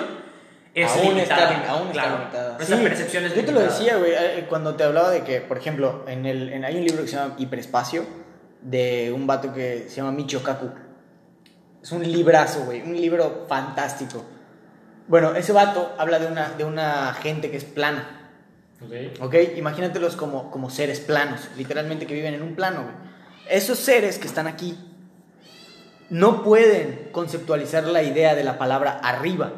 es 0.73 0.91
aún 0.91 1.15
limitada. 1.15 1.53
está, 1.53 1.71
aún 1.71 1.87
está 1.87 1.93
claro. 1.93 2.17
limitada. 2.19 2.53
Nuestra 2.57 2.77
Sí, 2.77 2.83
percepción 2.83 3.25
es 3.25 3.35
Yo 3.35 3.45
te 3.45 3.51
lo 3.51 3.59
decía, 3.61 3.97
güey, 3.97 4.11
eh, 4.13 4.45
cuando 4.49 4.75
te 4.75 4.83
hablaba 4.83 5.09
de 5.09 5.23
que, 5.23 5.41
por 5.41 5.57
ejemplo, 5.57 6.05
en 6.07 6.25
el, 6.25 6.51
en, 6.53 6.65
hay 6.65 6.77
un 6.77 6.85
libro 6.85 7.01
que 7.03 7.07
se 7.09 7.15
llama 7.15 7.35
Hiperespacio, 7.37 8.05
de 8.61 9.11
un 9.13 9.27
vato 9.27 9.53
que 9.53 9.85
se 9.89 9.95
llama 9.97 10.11
Michio 10.11 10.41
Kaku. 10.41 10.69
Es 11.83 11.91
un 11.91 12.01
librazo, 12.03 12.65
güey, 12.65 12.81
un 12.81 12.95
libro 12.99 13.45
fantástico. 13.47 14.25
Bueno, 15.07 15.35
ese 15.35 15.51
vato 15.53 15.93
habla 15.97 16.17
de 16.17 16.25
una, 16.27 16.49
de 16.49 16.63
una 16.63 17.13
gente 17.13 17.51
que 17.51 17.57
es 17.57 17.63
plana, 17.63 18.24
Ok. 18.83 19.21
¿ok? 19.21 19.35
Imagínatelos 19.57 20.15
como, 20.15 20.51
como 20.51 20.69
seres 20.69 20.99
planos, 20.99 21.41
literalmente 21.57 22.05
que 22.05 22.13
viven 22.13 22.33
en 22.33 22.41
un 22.41 22.55
plano, 22.55 22.83
güey. 22.83 22.95
Esos 23.49 23.77
seres 23.79 24.17
que 24.19 24.27
están 24.27 24.47
aquí 24.47 24.77
no 26.09 26.43
pueden 26.43 27.09
conceptualizar 27.11 27.83
la 27.85 28.03
idea 28.03 28.35
de 28.35 28.43
la 28.43 28.57
palabra 28.57 28.99
arriba, 29.03 29.53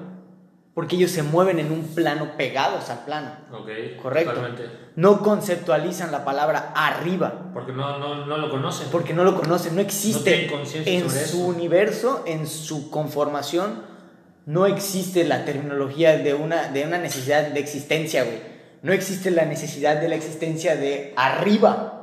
porque 0.74 0.96
ellos 0.96 1.12
se 1.12 1.24
mueven 1.24 1.60
en 1.60 1.72
un 1.72 1.84
plano 1.84 2.38
pegados 2.38 2.90
al 2.90 3.04
plano. 3.06 3.32
Ok. 3.52 3.70
Correcto. 4.02 4.34
Totalmente. 4.34 4.70
No 4.96 5.22
conceptualizan 5.22 6.12
la 6.12 6.24
palabra 6.26 6.72
arriba, 6.76 7.52
Porque 7.54 7.72
no, 7.72 7.98
no, 8.00 8.26
no 8.26 8.38
lo 8.38 8.50
conocen. 8.50 8.88
porque 8.92 9.14
no 9.14 9.24
lo 9.24 9.36
conocen, 9.36 9.72
no 9.76 9.82
No 9.82 9.88
existe 9.88 10.48
conciencia 10.48 10.92
en 10.94 11.10
sobre 11.10 11.26
su 11.26 11.38
eso. 11.38 11.46
universo, 11.48 12.24
en 12.26 12.48
su 12.48 12.90
conformación, 12.90 13.82
no 14.46 14.66
existe 14.66 15.24
la 15.26 15.46
terminología 15.46 16.18
de 16.18 16.34
una, 16.34 16.70
de 16.70 16.86
una 16.86 16.98
necesidad 16.98 17.48
de 17.48 17.60
existencia, 17.60 18.24
güey. 18.24 18.57
No 18.82 18.94
existe 18.94 19.32
la 19.32 19.46
necesidad 19.46 19.98
de 19.98 20.08
la 20.10 20.16
existencia 20.16 20.76
de 20.76 21.14
arriba. 21.16 21.94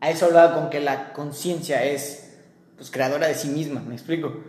A 0.00 0.10
eso 0.10 0.26
hablaba 0.26 0.54
con 0.54 0.70
que 0.70 0.80
la 0.80 1.12
conciencia 1.12 1.84
es 1.84 2.36
pues, 2.76 2.90
creadora 2.90 3.26
de 3.26 3.34
sí 3.34 3.48
misma, 3.48 3.80
¿me 3.80 3.94
explico? 3.94 4.42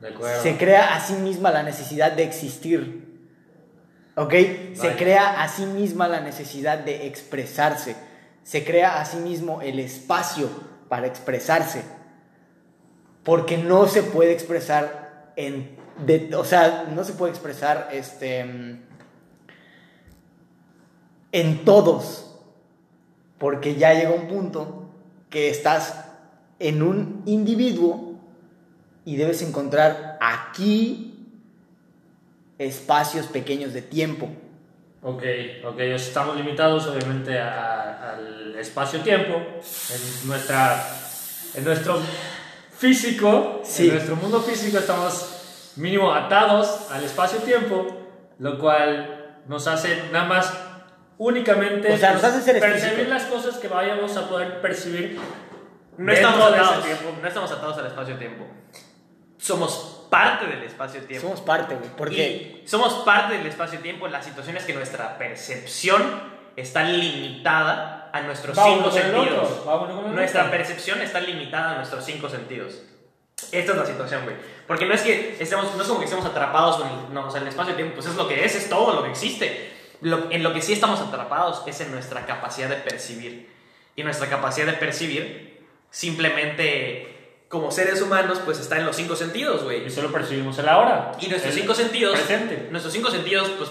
De 0.00 0.08
acuerdo. 0.08 0.42
Se 0.42 0.56
crea 0.56 0.94
a 0.94 1.00
sí 1.00 1.14
misma 1.14 1.50
la 1.50 1.62
necesidad 1.62 2.12
de 2.12 2.24
existir. 2.24 3.02
¿Ok? 4.16 4.34
Se 4.74 4.96
crea 4.96 5.42
a 5.42 5.48
sí 5.48 5.64
misma 5.64 6.06
la 6.08 6.20
necesidad 6.20 6.78
de 6.78 7.06
expresarse. 7.06 7.96
Se 8.42 8.64
crea 8.64 9.00
a 9.00 9.04
sí 9.04 9.16
mismo 9.18 9.62
el 9.62 9.78
espacio 9.78 10.48
para 10.88 11.06
expresarse. 11.06 11.82
Porque 13.22 13.56
no 13.58 13.86
se 13.86 14.02
puede 14.02 14.32
expresar 14.32 15.32
en... 15.36 15.76
de- 16.04 16.34
o 16.36 16.44
sea, 16.44 16.86
no 16.94 17.04
se 17.04 17.12
puede 17.12 17.30
expresar 17.32 17.88
este, 17.92 18.44
en 21.32 21.64
todos. 21.64 22.30
Porque 23.38 23.74
ya 23.74 23.92
llega 23.94 24.10
un 24.10 24.28
punto 24.28 24.84
que 25.30 25.50
estás 25.50 26.04
en 26.58 26.82
un 26.82 27.22
individuo 27.26 28.14
y 29.04 29.16
debes 29.16 29.42
encontrar 29.42 30.16
aquí 30.20 31.08
espacios 32.58 33.26
pequeños 33.26 33.72
de 33.72 33.82
tiempo. 33.82 34.28
Ok, 35.02 35.22
ok, 35.64 35.78
estamos 35.80 36.36
limitados 36.36 36.86
obviamente 36.86 37.36
a- 37.38 38.12
al 38.12 38.54
espacio-tiempo, 38.56 39.34
en, 39.34 40.28
nuestra, 40.28 40.86
en 41.54 41.64
nuestro 41.64 41.98
físico, 42.76 43.60
Sí. 43.64 43.88
en 43.88 43.94
nuestro 43.94 44.14
mundo 44.16 44.40
físico 44.40 44.78
estamos 44.78 45.72
mínimo 45.76 46.12
atados 46.12 46.88
al 46.92 47.02
espacio-tiempo, 47.02 47.86
lo 48.38 48.58
cual 48.60 49.40
nos 49.48 49.66
hace 49.66 50.04
nada 50.12 50.26
más 50.26 50.52
únicamente 51.18 51.92
O 51.92 51.96
sea, 51.96 52.12
nos 52.12 52.20
pues, 52.20 52.32
hace 52.32 52.42
seres 52.42 52.62
percibir 52.62 53.08
las 53.08 53.24
cosas 53.24 53.56
que 53.58 53.68
vayamos 53.68 54.16
a 54.16 54.28
poder 54.28 54.60
percibir 54.60 55.18
No 55.96 56.12
estamos, 56.12 56.52
atados, 56.52 56.84
tiempo. 56.84 57.14
no 57.20 57.28
estamos 57.28 57.52
atados 57.52 57.78
al 57.78 57.86
espacio-tiempo. 57.86 58.46
Somos 59.38 60.06
parte 60.08 60.46
del 60.46 60.62
espacio-tiempo. 60.62 61.26
Somos 61.28 61.40
parte, 61.40 61.74
güey. 61.74 61.90
Porque 61.96 62.62
Y 62.64 62.68
somos 62.68 62.92
parte 63.04 63.36
del 63.38 63.46
espacio-tiempo 63.46 64.06
en 64.06 64.12
las 64.12 64.24
situaciones 64.24 64.64
que 64.64 64.74
nuestra 64.74 65.18
percepción 65.18 66.02
está 66.56 66.84
limitada 66.84 68.10
a 68.12 68.20
nuestros 68.22 68.56
Vámonos 68.56 68.94
cinco 68.94 69.02
sentidos. 69.02 69.66
Nuestra 70.12 70.42
otro. 70.42 70.52
percepción 70.52 71.00
está 71.00 71.20
limitada 71.20 71.72
a 71.72 71.74
nuestros 71.76 72.04
cinco 72.04 72.28
sentidos. 72.28 72.82
Esta 73.50 73.72
es 73.72 73.78
la 73.78 73.86
situación, 73.86 74.24
güey. 74.24 74.36
Porque 74.66 74.86
no 74.86 74.94
es 74.94 75.02
que 75.02 75.36
estemos, 75.40 75.74
no 75.74 75.82
es 75.82 75.88
como 75.88 75.98
que 75.98 76.04
estemos 76.04 76.24
atrapados 76.24 76.76
con 76.76 76.86
el, 76.86 77.12
no, 77.12 77.26
o 77.26 77.30
sea, 77.30 77.40
el 77.40 77.48
espacio-tiempo, 77.48 77.94
pues 77.94 78.06
es 78.06 78.14
lo 78.14 78.28
que 78.28 78.44
es, 78.44 78.54
es 78.54 78.68
todo 78.68 78.94
lo 78.94 79.02
que 79.02 79.10
existe. 79.10 79.71
Lo- 80.02 80.30
en 80.30 80.42
lo 80.42 80.52
que 80.52 80.60
sí 80.60 80.72
estamos 80.72 81.00
atrapados 81.00 81.62
es 81.66 81.80
en 81.80 81.90
nuestra 81.90 82.26
capacidad 82.26 82.68
de 82.68 82.76
percibir. 82.76 83.50
Y 83.96 84.02
nuestra 84.02 84.28
capacidad 84.28 84.66
de 84.66 84.72
percibir 84.74 85.62
simplemente, 85.90 87.08
como 87.48 87.70
seres 87.70 88.00
humanos, 88.02 88.40
pues 88.44 88.58
está 88.58 88.78
en 88.78 88.86
los 88.86 88.96
cinco 88.96 89.16
sentidos, 89.16 89.64
güey. 89.64 89.86
Y 89.86 89.90
solo 89.90 90.10
percibimos 90.12 90.58
el 90.58 90.68
ahora. 90.68 91.12
Y 91.20 91.28
nuestros 91.28 91.54
El 91.54 91.60
cinco 91.60 91.74
sentidos, 91.74 92.14
Presente. 92.18 92.68
nuestros 92.70 92.92
cinco 92.92 93.10
sentidos, 93.10 93.50
pues 93.58 93.70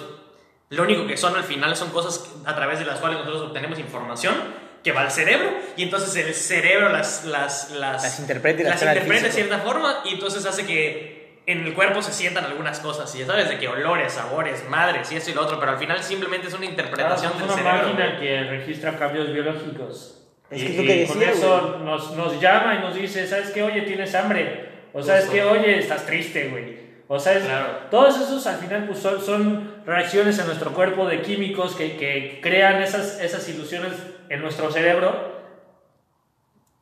lo 0.70 0.84
único 0.84 1.06
que 1.08 1.18
son 1.18 1.36
al 1.36 1.44
final 1.44 1.76
son 1.76 1.90
cosas 1.90 2.30
a 2.46 2.56
través 2.56 2.80
de 2.80 2.86
las 2.86 3.00
cuales 3.00 3.20
nosotros 3.20 3.50
obtenemos 3.50 3.78
información 3.80 4.36
que 4.84 4.92
va 4.94 5.02
al 5.02 5.12
cerebro 5.12 5.52
y 5.76 5.84
entonces 5.84 6.16
el 6.16 6.34
cerebro 6.34 6.90
las 6.90 7.26
las 7.26 7.70
las, 7.72 8.02
Las 8.04 8.20
interpreta 8.20 8.62
y 8.62 8.64
las 8.64 8.82
las 8.82 8.96
interpreta 8.96 9.28
de 9.28 9.32
cierta 9.32 9.60
forma 9.60 10.02
y 10.06 10.14
entonces 10.14 10.44
hace 10.46 10.66
que 10.66 11.21
en 11.48 11.66
el 11.66 11.74
cuerpo 11.74 12.02
se 12.02 12.14
sientan 12.14 12.46
algunas 12.46 12.80
cosas 12.80 13.14
y 13.16 13.20
ya 13.20 13.26
sabes 13.26 13.50
de 13.50 13.58
que 13.58 13.68
olores, 13.68 14.14
sabores, 14.14 14.64
madres 14.70 15.12
y 15.12 15.16
eso 15.18 15.32
y 15.32 15.34
lo 15.34 15.42
otro, 15.42 15.60
pero 15.60 15.72
al 15.72 15.78
final 15.80 16.02
simplemente 16.04 16.48
es 16.48 16.54
una 16.54 16.62
Claro, 16.68 16.72
interpretación 16.72 17.32
es 17.34 17.38
del 17.40 17.46
una 17.48 17.56
cerebro. 17.58 17.88
máquina 17.88 18.06
güey. 18.08 18.20
que 18.20 18.44
registra 18.44 18.98
cambios 18.98 19.32
biológicos. 19.34 20.18
Es 20.50 20.62
y, 20.62 20.66
que 20.66 20.72
es 20.72 20.78
lo 20.78 20.84
que 20.84 21.02
y 21.04 21.08
con 21.08 21.20
decía, 21.20 21.34
eso 21.34 21.80
nos, 21.84 22.12
nos 22.16 22.40
llama 22.42 22.76
y 22.76 22.80
nos 22.80 22.94
dice, 22.96 23.26
¿sabes 23.26 23.50
qué? 23.52 23.64
Oye, 23.64 23.82
tienes 23.82 24.14
hambre. 24.16 24.70
O 24.94 25.02
sabes 25.02 25.26
Justo. 25.26 25.36
qué? 25.36 25.44
Oye, 25.44 25.80
estás 25.80 26.06
triste, 26.06 26.50
güey. 26.50 26.80
O 27.08 27.20
sabes, 27.20 27.44
Claro. 27.44 27.68
todos 27.90 28.16
esos 28.20 28.46
al 28.48 28.58
final 28.58 28.86
pues, 28.86 29.00
son, 29.00 29.22
son 29.22 29.84
reacciones 29.86 30.38
en 30.40 30.46
nuestro 30.46 30.72
cuerpo 30.74 31.08
de 31.08 31.22
químicos 31.22 31.76
que, 31.76 31.98
que 31.98 32.40
crean 32.42 32.82
esas, 32.82 33.20
esas 33.20 33.48
ilusiones 33.50 33.94
en 34.30 34.42
nuestro 34.42 34.72
cerebro. 34.72 35.42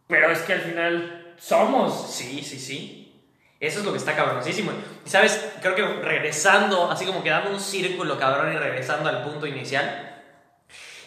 Pero 0.07 0.31
es 0.31 0.39
que 0.41 0.53
al 0.53 0.61
final 0.61 1.33
somos. 1.37 2.11
Sí, 2.11 2.41
sí, 2.43 2.57
sí. 2.59 2.98
Eso 3.59 3.79
es 3.79 3.85
lo 3.85 3.91
que 3.91 3.97
está 3.97 4.15
cabronísimo. 4.15 4.71
Y 5.05 5.09
sabes, 5.09 5.51
creo 5.61 5.75
que 5.75 5.83
regresando, 5.85 6.89
así 6.89 7.05
como 7.05 7.21
quedando 7.23 7.51
un 7.51 7.59
círculo 7.59 8.17
cabrón 8.17 8.53
y 8.53 8.57
regresando 8.57 9.09
al 9.09 9.23
punto 9.23 9.45
inicial. 9.45 10.05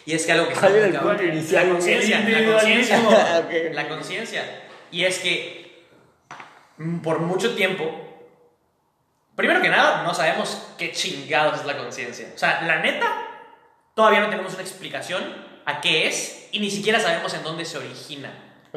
Y 0.05 0.13
es 0.13 0.25
que 0.25 0.33
algo 0.33 0.47
que 0.47 0.53
está 0.53 0.67
¿Cuál 0.67 0.75
era 0.79 0.87
muy 0.87 0.95
cabrón- 0.97 1.17
punto 1.17 1.31
inicial? 1.33 1.65
La 1.67 1.73
conciencia, 1.73 2.19
la 2.19 2.51
conciencia. 2.53 2.99
La 3.73 3.87
conciencia. 3.87 4.61
Y 4.91 5.05
es 5.05 5.17
que 5.19 5.87
mm, 6.77 6.99
por 6.99 7.19
mucho 7.19 7.55
tiempo, 7.55 7.89
primero 9.35 9.61
que 9.61 9.69
nada, 9.69 10.03
no 10.03 10.13
sabemos 10.13 10.61
qué 10.77 10.91
chingados 10.91 11.61
es 11.61 11.65
la 11.65 11.77
conciencia. 11.77 12.27
O 12.35 12.37
sea, 12.37 12.61
la 12.61 12.81
neta, 12.81 13.11
todavía 13.95 14.19
no 14.19 14.29
tenemos 14.29 14.53
una 14.53 14.61
explicación 14.61 15.23
a 15.65 15.81
qué 15.81 16.07
es 16.07 16.49
y 16.51 16.59
ni 16.59 16.69
siquiera 16.69 16.99
sabemos 16.99 17.33
en 17.33 17.41
dónde 17.41 17.65
se 17.65 17.79
origina 17.79 18.31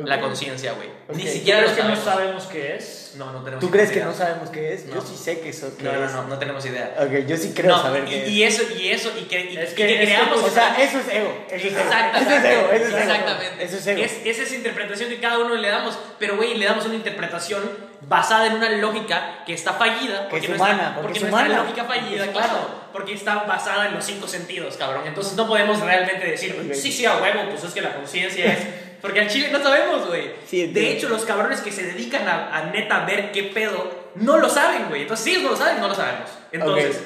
la 0.04 0.20
conciencia, 0.20 0.72
güey. 0.74 0.90
Ni 1.14 1.26
siquiera 1.26 1.60
¿Tú 1.62 1.68
lo 1.68 1.72
crees 1.72 1.86
que 1.88 1.94
no 1.96 2.04
sabemos. 2.04 2.44
qué 2.44 2.74
es? 2.76 3.14
No, 3.16 3.32
no 3.32 3.42
tenemos 3.42 3.64
¿Tú 3.64 3.70
crees 3.70 3.90
que 3.90 4.00
no 4.00 4.12
sabemos 4.12 4.50
qué 4.50 4.74
es? 4.74 4.86
Yo 4.88 4.96
No. 4.96 5.00
sí 5.00 5.16
sé 5.16 5.40
que 5.40 5.48
eso 5.48 5.72
qué 5.78 5.84
No, 5.84 5.92
no, 5.94 6.04
es. 6.04 6.12
no, 6.12 6.24
no 6.24 6.38
tenemos 6.38 6.66
idea. 6.66 6.94
Ok, 7.00 7.26
yo 7.26 7.34
sí 7.38 7.54
creo 7.56 7.74
No, 7.74 7.82
saber 7.82 8.04
y, 8.04 8.10
qué 8.10 8.28
y 8.28 8.42
es. 8.42 8.58
eso, 8.60 8.70
y 8.78 8.88
eso, 8.90 9.10
y 9.18 9.22
que, 9.24 9.40
y, 9.52 9.56
Es 9.56 9.72
y 9.72 9.74
que- 9.74 9.86
que, 9.86 10.00
creamos. 10.02 10.42
O 10.42 10.50
sea, 10.50 10.76
eso 10.82 10.98
es 10.98 11.08
ego. 11.08 11.46
Eso. 11.50 11.66
Exactamente. 11.66 12.18
Eso 12.20 12.36
es 12.36 12.44
ego. 12.44 12.72
Eso 12.72 12.84
es 12.84 12.90
ego. 12.90 12.98
Exactamente. 12.98 13.64
Eso 13.64 13.76
es 13.78 13.86
ego. 13.86 14.02
Es, 14.02 14.12
es 14.26 14.38
esa 14.38 14.54
interpretación 14.54 15.08
que 15.08 15.18
cada 15.18 15.38
uno 15.38 15.54
le 15.54 15.68
damos, 15.68 15.98
pero 16.18 16.36
güey, 16.36 16.54
le 16.58 16.66
damos 16.66 16.84
una 16.84 16.94
interpretación 16.96 17.62
basada 18.02 18.48
en 18.48 18.52
una 18.52 18.68
lógica 18.68 19.44
que 19.46 19.54
está 19.54 19.72
fallida. 19.72 20.28
Que 20.28 20.36
es 20.36 20.48
nuestra- 20.50 20.56
humana, 20.74 20.92
porque 20.94 21.02
porque 21.06 21.18
es 21.20 21.22
nuestra 21.22 21.46
humana. 21.46 21.62
lógica 21.62 21.84
fallida, 21.84 22.24
Es 22.26 22.30
claro. 22.32 22.86
Porque 22.92 23.14
está 23.14 23.34
basada 23.44 23.86
en 23.86 23.94
los 23.94 24.04
cinco 24.04 24.28
sentidos, 24.28 24.76
cabrón. 24.76 25.04
Entonces 25.06 25.34
no 25.36 25.46
podemos 25.46 25.80
realmente 25.80 26.26
decir, 26.26 26.70
sí, 26.74 26.92
sí, 26.92 27.06
a 27.06 27.16
huevo, 27.16 27.48
pues 27.48 27.64
es 27.64 27.72
que 27.72 27.80
la 27.80 27.94
conciencia 27.94 28.44
es. 28.52 28.58
Porque 29.06 29.20
al 29.20 29.28
chile 29.28 29.48
no 29.52 29.62
sabemos, 29.62 30.06
güey. 30.08 30.32
Sí, 30.46 30.66
de 30.66 30.92
hecho, 30.92 31.08
los 31.08 31.24
cabrones 31.24 31.60
que 31.60 31.70
se 31.70 31.84
dedican 31.84 32.26
a, 32.26 32.56
a 32.56 32.70
neta 32.72 33.04
ver 33.04 33.30
qué 33.30 33.44
pedo, 33.44 33.88
no 34.16 34.38
lo 34.38 34.48
saben, 34.48 34.88
güey. 34.88 35.02
Entonces, 35.02 35.24
si 35.24 35.30
ellos 35.30 35.44
no 35.44 35.50
lo 35.50 35.56
saben, 35.56 35.80
no 35.80 35.88
lo 35.88 35.94
sabemos. 35.94 36.28
Entonces, 36.50 37.00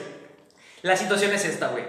la 0.82 0.96
situación 0.96 1.32
es 1.32 1.44
esta, 1.44 1.68
güey. 1.68 1.84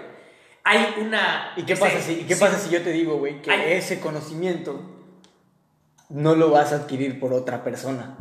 Hay 0.64 0.94
una. 1.00 1.54
¿Y 1.56 1.62
qué 1.64 1.72
este, 1.72 1.86
pasa 1.86 2.00
si, 2.00 2.12
y 2.12 2.24
qué 2.24 2.34
sí, 2.34 2.40
pasa 2.40 2.58
si 2.58 2.70
yo 2.70 2.82
te 2.82 2.90
digo, 2.92 3.16
güey, 3.16 3.40
que 3.42 3.50
Ay. 3.50 3.72
ese 3.72 4.00
conocimiento 4.00 4.80
no 6.08 6.34
lo 6.34 6.50
vas 6.50 6.72
a 6.72 6.76
adquirir 6.76 7.18
por 7.18 7.32
otra 7.32 7.64
persona? 7.64 8.16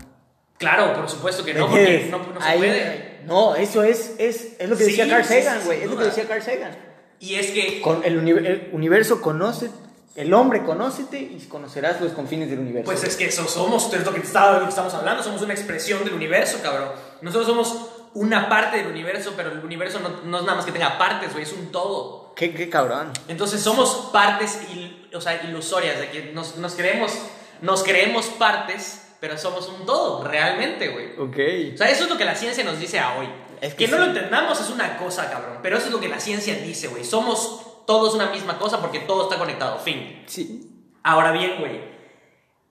Claro, 0.57 0.93
por 0.93 1.09
supuesto 1.09 1.43
que 1.43 1.53
¿Me 1.53 1.59
no, 1.59 1.67
porque 1.67 2.07
no, 2.09 2.17
no 2.19 2.41
se 2.41 2.47
Ahí- 2.47 2.57
puede. 2.59 3.19
No, 3.25 3.55
eso 3.55 3.83
es, 3.83 4.15
es, 4.17 4.55
es 4.59 4.69
lo 4.69 4.75
que 4.77 4.85
Sí, 4.85 4.91
decía 4.91 5.07
Carl 5.09 5.23
sí, 5.25 5.33
sí, 5.35 5.41
Sagan, 5.43 5.65
güey. 5.65 5.83
es 5.83 5.89
lo 5.89 5.97
que 5.97 6.03
decía 6.05 6.27
Carl 6.27 6.41
Sagan. 6.41 6.75
Y 7.19 7.35
es 7.35 7.51
que. 7.51 7.81
Con 7.81 8.03
el, 8.03 8.17
uni- 8.17 8.31
el 8.31 8.69
universo 8.71 9.21
conoce, 9.21 9.69
el 10.15 10.33
hombre 10.33 10.63
conócete 10.63 11.17
y 11.19 11.39
conocerás 11.47 12.01
los 12.01 12.11
confines 12.13 12.49
del 12.49 12.59
universo. 12.59 12.85
Pues 12.85 13.03
es 13.03 13.15
que 13.15 13.25
eso 13.25 13.47
somos, 13.47 13.93
es 13.93 14.05
lo 14.05 14.13
que, 14.13 14.19
estaba- 14.19 14.57
lo 14.59 14.63
que 14.63 14.69
estamos 14.69 14.93
hablando, 14.93 15.23
somos 15.23 15.41
una 15.41 15.53
expresión 15.53 16.03
del 16.03 16.13
universo, 16.13 16.59
cabrón. 16.61 16.89
Nosotros 17.21 17.47
somos 17.47 17.87
una 18.13 18.49
parte 18.49 18.77
del 18.77 18.87
universo, 18.87 19.33
pero 19.37 19.51
el 19.51 19.59
universo 19.63 19.99
no, 19.99 20.09
no 20.25 20.37
es 20.39 20.43
nada 20.43 20.55
más 20.57 20.65
que 20.65 20.71
tenga 20.73 20.97
partes, 20.97 21.31
güey, 21.31 21.43
es 21.43 21.53
un 21.53 21.71
todo. 21.71 22.33
Qué, 22.35 22.53
qué 22.53 22.69
cabrón. 22.69 23.11
Entonces 23.29 23.61
somos 23.61 24.09
partes 24.11 24.59
il- 24.73 25.09
o 25.15 25.21
sea, 25.21 25.41
ilusorias, 25.43 25.97
de 25.99 26.09
que 26.09 26.31
nos, 26.33 26.57
nos, 26.57 26.73
creemos, 26.75 27.13
nos 27.61 27.83
creemos 27.83 28.25
partes, 28.25 29.07
pero 29.21 29.37
somos 29.37 29.69
un 29.69 29.85
todo, 29.85 30.23
realmente, 30.25 30.89
güey. 30.89 31.13
Ok. 31.19 31.73
O 31.75 31.77
sea, 31.77 31.89
eso 31.89 32.03
es 32.05 32.09
lo 32.09 32.17
que 32.17 32.25
la 32.25 32.35
ciencia 32.35 32.63
nos 32.65 32.79
dice 32.79 32.99
a 32.99 33.17
hoy. 33.17 33.29
Es 33.61 33.75
que 33.75 33.85
que 33.85 33.91
no 33.91 33.97
sí. 33.97 34.03
lo 34.03 34.09
entendamos 34.09 34.59
es 34.59 34.69
una 34.71 34.97
cosa, 34.97 35.29
cabrón. 35.29 35.59
Pero 35.61 35.77
eso 35.77 35.85
es 35.85 35.91
lo 35.91 35.99
que 35.99 36.09
la 36.09 36.19
ciencia 36.19 36.55
dice, 36.55 36.87
güey. 36.87 37.03
Somos 37.05 37.61
todos 37.91 38.13
una 38.13 38.27
misma 38.27 38.57
cosa 38.57 38.79
porque 38.79 38.99
todo 39.01 39.23
está 39.23 39.37
conectado. 39.37 39.77
Fin. 39.77 40.23
Sí. 40.25 40.65
Ahora 41.03 41.31
bien, 41.33 41.57
güey. 41.59 41.81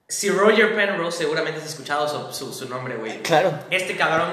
Si 0.07 0.31
Roger 0.31 0.75
Penrose, 0.75 1.19
seguramente 1.19 1.59
has 1.59 1.67
escuchado 1.67 2.07
su, 2.07 2.33
su- 2.33 2.51
su 2.51 2.67
nombre, 2.67 2.95
güey. 2.95 3.21
Claro. 3.21 3.53
Este 3.69 3.95
cabrón 3.95 4.31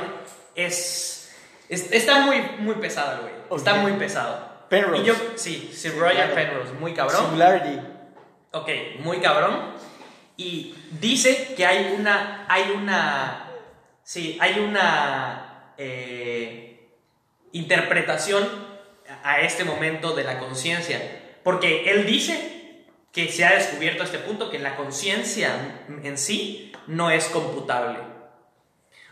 es, 0.54 1.30
es- 1.68 1.92
Está 1.92 2.20
muy, 2.20 2.40
muy 2.60 2.76
pesado, 2.76 3.20
güey. 3.20 3.34
Está 3.60 3.74
muy 3.74 3.92
pesado. 3.92 4.48
Penrose. 4.70 5.02
Y 5.02 5.04
yo, 5.04 5.14
sí, 5.36 5.70
sí, 5.74 5.90
Roger. 5.90 6.32
Penrose. 6.34 6.72
Muy 6.80 6.94
cabrón. 6.94 7.20
Singularity. 7.20 7.80
Ok, 8.52 8.68
muy 9.00 9.18
cabrón. 9.20 9.74
Y 10.38 10.74
dice 11.00 11.52
que 11.54 11.66
hay 11.66 11.94
una. 11.98 12.46
Hay 12.48 12.70
una. 12.74 13.50
Sí, 14.02 14.38
hay 14.40 14.60
una. 14.60 15.74
eh, 15.76 16.64
interpretación 17.52 18.67
a 19.22 19.40
este 19.40 19.64
momento 19.64 20.14
de 20.14 20.24
la 20.24 20.38
conciencia. 20.38 21.00
Porque 21.42 21.90
él 21.90 22.06
dice 22.06 22.84
que 23.12 23.30
se 23.30 23.44
ha 23.44 23.54
descubierto 23.54 24.02
a 24.02 24.06
este 24.06 24.18
punto 24.18 24.50
que 24.50 24.58
la 24.58 24.76
conciencia 24.76 25.50
en 26.02 26.18
sí 26.18 26.72
no 26.86 27.10
es 27.10 27.26
computable. 27.26 27.98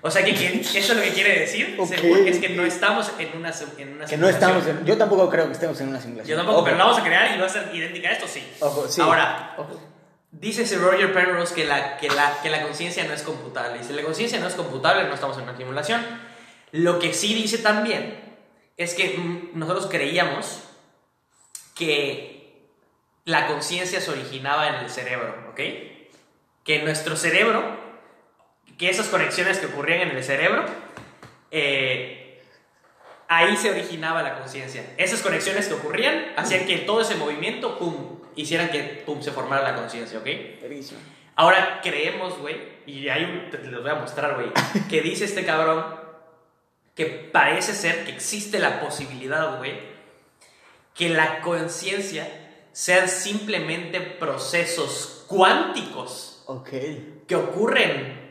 O 0.03 0.11
sea 0.11 0.23
que, 0.25 0.31
eso 0.75 0.95
lo 0.95 1.03
que 1.03 1.11
quiere 1.11 1.41
decir 1.41 1.75
Ok, 1.79 1.89
según, 1.89 2.29
es 2.29 2.39
que 2.39 2.51
no 2.51 2.65
estamos 2.65 3.11
en 3.19 3.37
una, 3.37 3.53
en 3.79 3.93
una 3.95 4.07
Que 4.07 4.17
no 4.17 4.29
estamos 4.29 4.59
simulación. 4.59 4.79
en, 4.79 4.87
Yo 4.87 4.99
tampoco 4.99 5.29
creo 5.31 5.47
que 5.47 5.53
estemos 5.53 5.81
en 5.81 5.89
una 5.89 6.01
simulación. 6.01 6.31
Yo 6.31 6.37
tampoco, 6.37 6.59
Ojo. 6.59 6.65
pero 6.67 6.77
la 6.77 6.85
vamos 6.85 7.01
a 7.01 7.05
crear 7.05 7.35
y 7.35 7.41
va 7.41 7.47
a 7.47 7.49
ser 7.49 7.75
idéntica 7.75 8.09
a 8.11 8.13
esto, 8.13 8.29
sí. 8.29 8.47
Ojo, 8.61 8.87
sí. 8.89 9.01
Ahora, 9.01 9.55
Ojo. 9.59 9.81
Dice 10.31 10.63
ese 10.63 10.77
Roger 10.77 11.15
Penrose 11.15 11.55
que 11.55 11.65
la, 11.65 11.97
que, 11.97 12.09
la, 12.09 12.41
que 12.43 12.51
la 12.51 12.61
conciencia 12.63 13.05
no 13.05 13.15
es 13.15 13.23
computable. 13.23 13.81
Y 13.81 13.85
si 13.85 13.95
la 13.95 14.03
conciencia 14.03 14.39
no 14.39 14.47
es 14.47 14.55
computable, 14.55 15.05
no 15.05 15.15
estamos 15.15 15.39
en 15.39 15.45
una 15.45 15.57
simulación. 15.57 16.03
Lo 16.73 16.99
que 16.99 17.15
sí 17.15 17.33
dice 17.35 17.59
también 17.59 18.21
es 18.77 18.95
que 18.95 19.17
mm, 19.17 19.59
nosotros 19.59 19.87
creíamos 19.87 20.63
que 21.75 22.37
la 23.25 23.47
conciencia 23.47 24.01
se 24.01 24.11
originaba 24.11 24.69
en 24.69 24.75
el 24.77 24.91
cerebro, 24.91 25.35
¿ok? 25.51 25.61
Que 26.65 26.83
nuestro 26.83 27.17
cerebro, 27.17 27.63
que 28.79 28.89
esas 28.89 29.09
conexiones 29.09 29.59
que 29.59 29.67
ocurrían 29.67 30.09
en 30.09 30.17
el 30.17 30.25
cerebro, 30.25 30.65
eh, 31.51 32.43
ahí 33.29 33.57
se 33.57 33.71
originaba 33.71 34.23
la 34.23 34.39
conciencia. 34.39 34.95
Esas 34.97 35.23
conexiones 35.23 35.69
que 35.69 35.75
ocurrían 35.75 36.33
hacían 36.37 36.67
que 36.67 36.79
todo 36.79 37.01
ese 37.01 37.17
movimiento, 37.17 37.79
pum, 37.79 38.21
hicieran 38.37 38.71
que, 38.71 39.03
pum, 39.05 39.23
se 39.23 39.33
formara 39.33 39.63
la 39.63 39.77
conciencia, 39.77 40.19
¿ok? 40.19 40.27
Ahora 41.35 41.81
creemos, 41.83 42.39
güey, 42.39 42.57
y 42.87 43.09
un, 43.09 43.51
te 43.51 43.59
los 43.59 43.83
voy 43.83 43.91
a 43.91 43.97
mostrar, 43.97 44.37
güey, 44.37 44.49
que 44.89 45.03
dice 45.03 45.25
este 45.25 45.45
cabrón 45.45 46.06
que 46.97 47.05
parece 47.07 47.75
ser 47.75 48.05
que 48.05 48.11
existe 48.11 48.59
la 48.59 48.81
posibilidad, 48.81 49.59
güey, 49.59 49.79
que 50.95 51.11
la 51.11 51.43
conciencia 51.43 52.27
sean 52.73 53.09
simplemente 53.09 54.01
procesos 54.01 55.25
cuánticos 55.29 56.43
Ok. 56.47 56.71
que 57.29 57.37
ocurren 57.37 58.26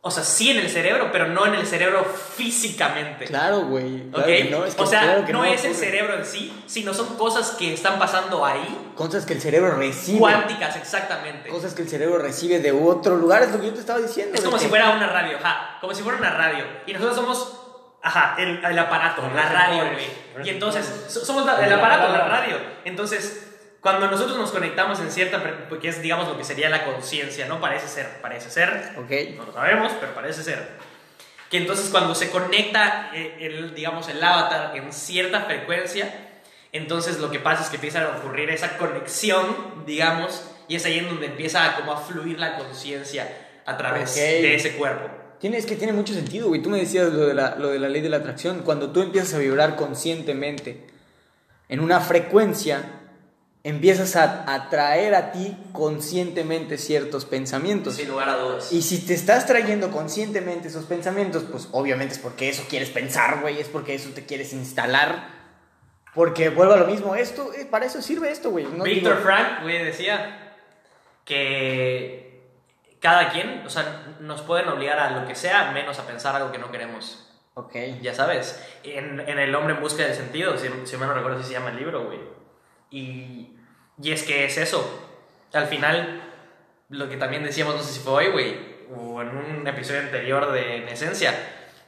O 0.00 0.10
sea, 0.12 0.22
sí 0.22 0.50
en 0.50 0.58
el 0.58 0.70
cerebro, 0.70 1.10
pero 1.10 1.26
no 1.26 1.44
en 1.44 1.54
el 1.54 1.66
cerebro 1.66 2.04
físicamente. 2.04 3.24
Claro, 3.24 3.62
güey. 3.66 4.08
Claro 4.10 4.20
¿Ok? 4.20 4.26
que 4.26 4.44
no, 4.44 4.64
es 4.64 4.74
que 4.76 4.82
o 4.82 4.86
sea, 4.86 5.00
claro 5.02 5.24
que 5.24 5.32
no, 5.32 5.44
es 5.44 5.64
el 5.64 5.74
cerebro 5.74 6.14
en 6.14 6.24
sí, 6.24 6.62
sino 6.66 6.94
son 6.94 7.16
cosas 7.16 7.50
que 7.58 7.74
están 7.74 7.98
pasando 7.98 8.44
ahí, 8.46 8.92
Cosas 8.94 9.26
que 9.26 9.34
el 9.34 9.40
cerebro 9.40 9.74
recibe. 9.76 10.18
cuánticas 10.20 10.76
exactamente. 10.76 11.48
Cosas 11.48 11.74
que 11.74 11.82
el 11.82 11.88
cerebro 11.88 12.18
recibe 12.18 12.60
de 12.60 12.70
otro 12.72 13.16
lugar, 13.16 13.42
es 13.42 13.50
lo 13.50 13.60
que 13.60 13.66
yo 13.66 13.74
te 13.74 13.80
estaba 13.80 13.98
diciendo. 13.98 14.34
Es 14.36 14.40
como 14.42 14.56
que- 14.56 14.62
si 14.62 14.68
fuera 14.68 14.90
una 14.90 15.08
radio, 15.08 15.36
ajá, 15.36 15.78
como 15.80 15.92
si 15.92 16.02
fuera 16.02 16.16
una 16.18 16.30
radio. 16.30 16.64
Y 16.86 16.92
nosotros 16.92 17.16
somos, 17.16 17.60
ajá, 18.02 18.36
el, 18.38 18.64
el 18.64 18.78
aparato, 18.78 19.22
la 19.34 19.48
radio, 19.48 19.82
güey. 19.92 20.46
Y 20.46 20.50
entonces, 20.50 20.86
somos 21.08 21.44
la- 21.44 21.64
el 21.66 21.72
aparato, 21.72 22.12
la 22.12 22.24
radio. 22.28 22.56
Entonces, 22.84 23.47
cuando 23.80 24.10
nosotros 24.10 24.36
nos 24.36 24.50
conectamos 24.50 24.98
en 25.00 25.10
cierta, 25.10 25.42
fre- 25.42 25.78
que 25.78 25.88
es, 25.88 26.02
digamos, 26.02 26.26
lo 26.28 26.36
que 26.36 26.44
sería 26.44 26.68
la 26.68 26.84
conciencia, 26.84 27.46
¿no? 27.46 27.60
Parece 27.60 27.86
ser, 27.88 28.20
parece 28.20 28.50
ser, 28.50 28.92
no 29.36 29.44
lo 29.44 29.52
sabemos, 29.52 29.92
pero 30.00 30.14
parece 30.14 30.42
ser. 30.42 30.68
Que 31.50 31.58
entonces 31.58 31.88
cuando 31.90 32.14
se 32.14 32.28
conecta 32.30 33.10
eh, 33.14 33.36
el, 33.40 33.74
digamos, 33.74 34.08
el 34.08 34.22
avatar 34.22 34.76
en 34.76 34.92
cierta 34.92 35.42
frecuencia, 35.42 36.12
entonces 36.72 37.18
lo 37.20 37.30
que 37.30 37.38
pasa 37.38 37.62
es 37.62 37.68
que 37.70 37.76
empieza 37.76 38.02
a 38.02 38.18
ocurrir 38.18 38.50
esa 38.50 38.76
conexión, 38.76 39.84
digamos, 39.86 40.44
y 40.66 40.76
es 40.76 40.84
ahí 40.84 40.98
en 40.98 41.06
donde 41.08 41.26
empieza 41.26 41.64
a, 41.64 41.76
como 41.76 41.92
a 41.92 41.96
fluir 41.96 42.38
la 42.38 42.58
conciencia 42.58 43.26
a 43.64 43.76
través 43.78 44.10
Ok. 44.10 44.16
de 44.16 44.54
ese 44.54 44.72
cuerpo. 44.76 45.08
Tiene, 45.40 45.56
es 45.56 45.64
que 45.66 45.76
tiene 45.76 45.92
mucho 45.92 46.12
sentido, 46.12 46.48
güey. 46.48 46.60
Tú 46.60 46.68
me 46.68 46.78
decías 46.78 47.10
lo 47.12 47.26
de, 47.28 47.32
la, 47.32 47.54
lo 47.56 47.68
de 47.68 47.78
la 47.78 47.88
ley 47.88 48.02
de 48.02 48.08
la 48.08 48.16
atracción. 48.18 48.62
Cuando 48.64 48.90
tú 48.90 49.00
empiezas 49.00 49.34
a 49.34 49.38
vibrar 49.38 49.76
conscientemente 49.76 50.84
en 51.68 51.80
una 51.80 52.00
frecuencia, 52.00 52.97
empiezas 53.68 54.16
a 54.16 54.52
atraer 54.54 55.14
a 55.14 55.32
ti 55.32 55.56
conscientemente 55.72 56.78
ciertos 56.78 57.24
pensamientos. 57.24 57.96
Sin 57.96 58.08
lugar 58.08 58.28
a 58.28 58.36
dudas. 58.36 58.72
Y 58.72 58.82
si 58.82 59.04
te 59.06 59.14
estás 59.14 59.46
trayendo 59.46 59.90
conscientemente 59.90 60.68
esos 60.68 60.84
pensamientos, 60.84 61.44
pues 61.50 61.68
obviamente 61.72 62.14
es 62.14 62.20
porque 62.20 62.48
eso 62.48 62.64
quieres 62.68 62.90
pensar, 62.90 63.40
güey, 63.40 63.60
es 63.60 63.68
porque 63.68 63.94
eso 63.94 64.10
te 64.10 64.24
quieres 64.26 64.52
instalar. 64.52 65.36
Porque 66.14 66.48
vuelvo 66.48 66.72
a 66.72 66.76
lo 66.78 66.86
mismo, 66.86 67.14
esto, 67.14 67.52
eh, 67.52 67.66
para 67.66 67.86
eso 67.86 68.00
sirve 68.02 68.30
esto, 68.30 68.50
güey. 68.50 68.64
No 68.64 68.84
Víctor 68.84 69.12
digo- 69.14 69.24
Frank, 69.24 69.62
güey, 69.62 69.84
decía 69.84 70.54
que 71.24 72.42
cada 73.00 73.30
quien, 73.30 73.62
o 73.66 73.70
sea, 73.70 74.16
nos 74.20 74.42
pueden 74.42 74.68
obligar 74.68 74.98
a 74.98 75.10
lo 75.20 75.26
que 75.28 75.34
sea, 75.34 75.70
menos 75.72 75.98
a 75.98 76.06
pensar 76.06 76.34
algo 76.34 76.50
que 76.50 76.58
no 76.58 76.70
queremos. 76.72 77.24
Ok. 77.54 77.74
Ya 78.02 78.14
sabes, 78.14 78.58
en, 78.84 79.20
en 79.20 79.38
El 79.38 79.54
hombre 79.54 79.74
en 79.74 79.80
busca 79.80 80.04
del 80.04 80.14
sentido, 80.14 80.56
si, 80.56 80.68
si 80.84 80.96
mal 80.96 81.08
no 81.08 81.14
recuerdo 81.14 81.40
si 81.42 81.48
se 81.48 81.52
llama 81.52 81.70
el 81.70 81.76
libro, 81.76 82.06
güey. 82.06 82.18
Y, 82.90 83.57
y 84.02 84.12
es 84.12 84.22
que 84.22 84.44
es 84.44 84.56
eso. 84.58 85.06
Al 85.52 85.66
final, 85.66 86.22
lo 86.88 87.08
que 87.08 87.16
también 87.16 87.42
decíamos, 87.42 87.74
no 87.76 87.82
sé 87.82 87.92
si 87.92 88.00
fue 88.00 88.12
hoy, 88.12 88.32
güey, 88.32 88.56
o 88.96 89.20
en 89.22 89.28
un 89.28 89.66
episodio 89.66 90.00
anterior 90.00 90.52
de 90.52 90.76
En 90.78 90.88
Esencia, 90.88 91.34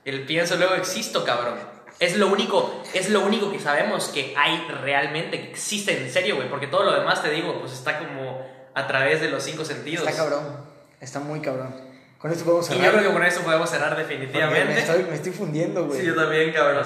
el 0.04 0.24
pienso 0.26 0.56
luego 0.56 0.74
existo, 0.74 1.24
cabrón. 1.24 1.54
Es 1.98 2.16
lo 2.16 2.28
único, 2.28 2.82
es 2.94 3.10
lo 3.10 3.20
único 3.20 3.52
que 3.52 3.58
sabemos 3.58 4.08
que 4.08 4.34
hay 4.36 4.66
realmente, 4.82 5.40
que 5.40 5.50
existe 5.50 6.02
en 6.02 6.10
serio, 6.10 6.36
güey, 6.36 6.48
porque 6.48 6.66
todo 6.66 6.84
lo 6.84 6.98
demás, 6.98 7.22
te 7.22 7.30
digo, 7.30 7.58
pues 7.60 7.72
está 7.72 7.98
como 7.98 8.46
a 8.74 8.86
través 8.86 9.20
de 9.20 9.30
los 9.30 9.42
cinco 9.42 9.64
sentidos. 9.64 10.06
Está 10.08 10.22
cabrón. 10.24 10.64
Está 11.00 11.20
muy 11.20 11.40
cabrón. 11.40 11.74
Con 12.18 12.30
esto 12.30 12.44
podemos 12.44 12.66
Y 12.70 12.74
cerrar. 12.74 12.84
yo 12.86 12.92
creo 12.98 13.08
que 13.08 13.12
con 13.14 13.24
eso 13.26 13.40
podemos 13.42 13.70
cerrar 13.70 13.96
definitivamente. 13.96 14.74
Me 14.74 14.80
estoy, 14.80 15.02
me 15.04 15.14
estoy 15.14 15.32
fundiendo, 15.32 15.86
güey. 15.86 16.00
Sí, 16.00 16.06
yo 16.06 16.14
también, 16.14 16.52
cabrón. 16.52 16.84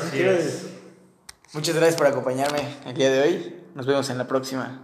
Muchas 1.53 1.75
gracias 1.75 1.97
por 1.97 2.07
acompañarme 2.07 2.61
el 2.87 2.95
día 2.95 3.11
de 3.11 3.21
hoy. 3.21 3.57
Nos 3.75 3.87
vemos 3.87 4.09
en 4.11 4.19
la 4.19 4.27
próxima. 4.27 4.81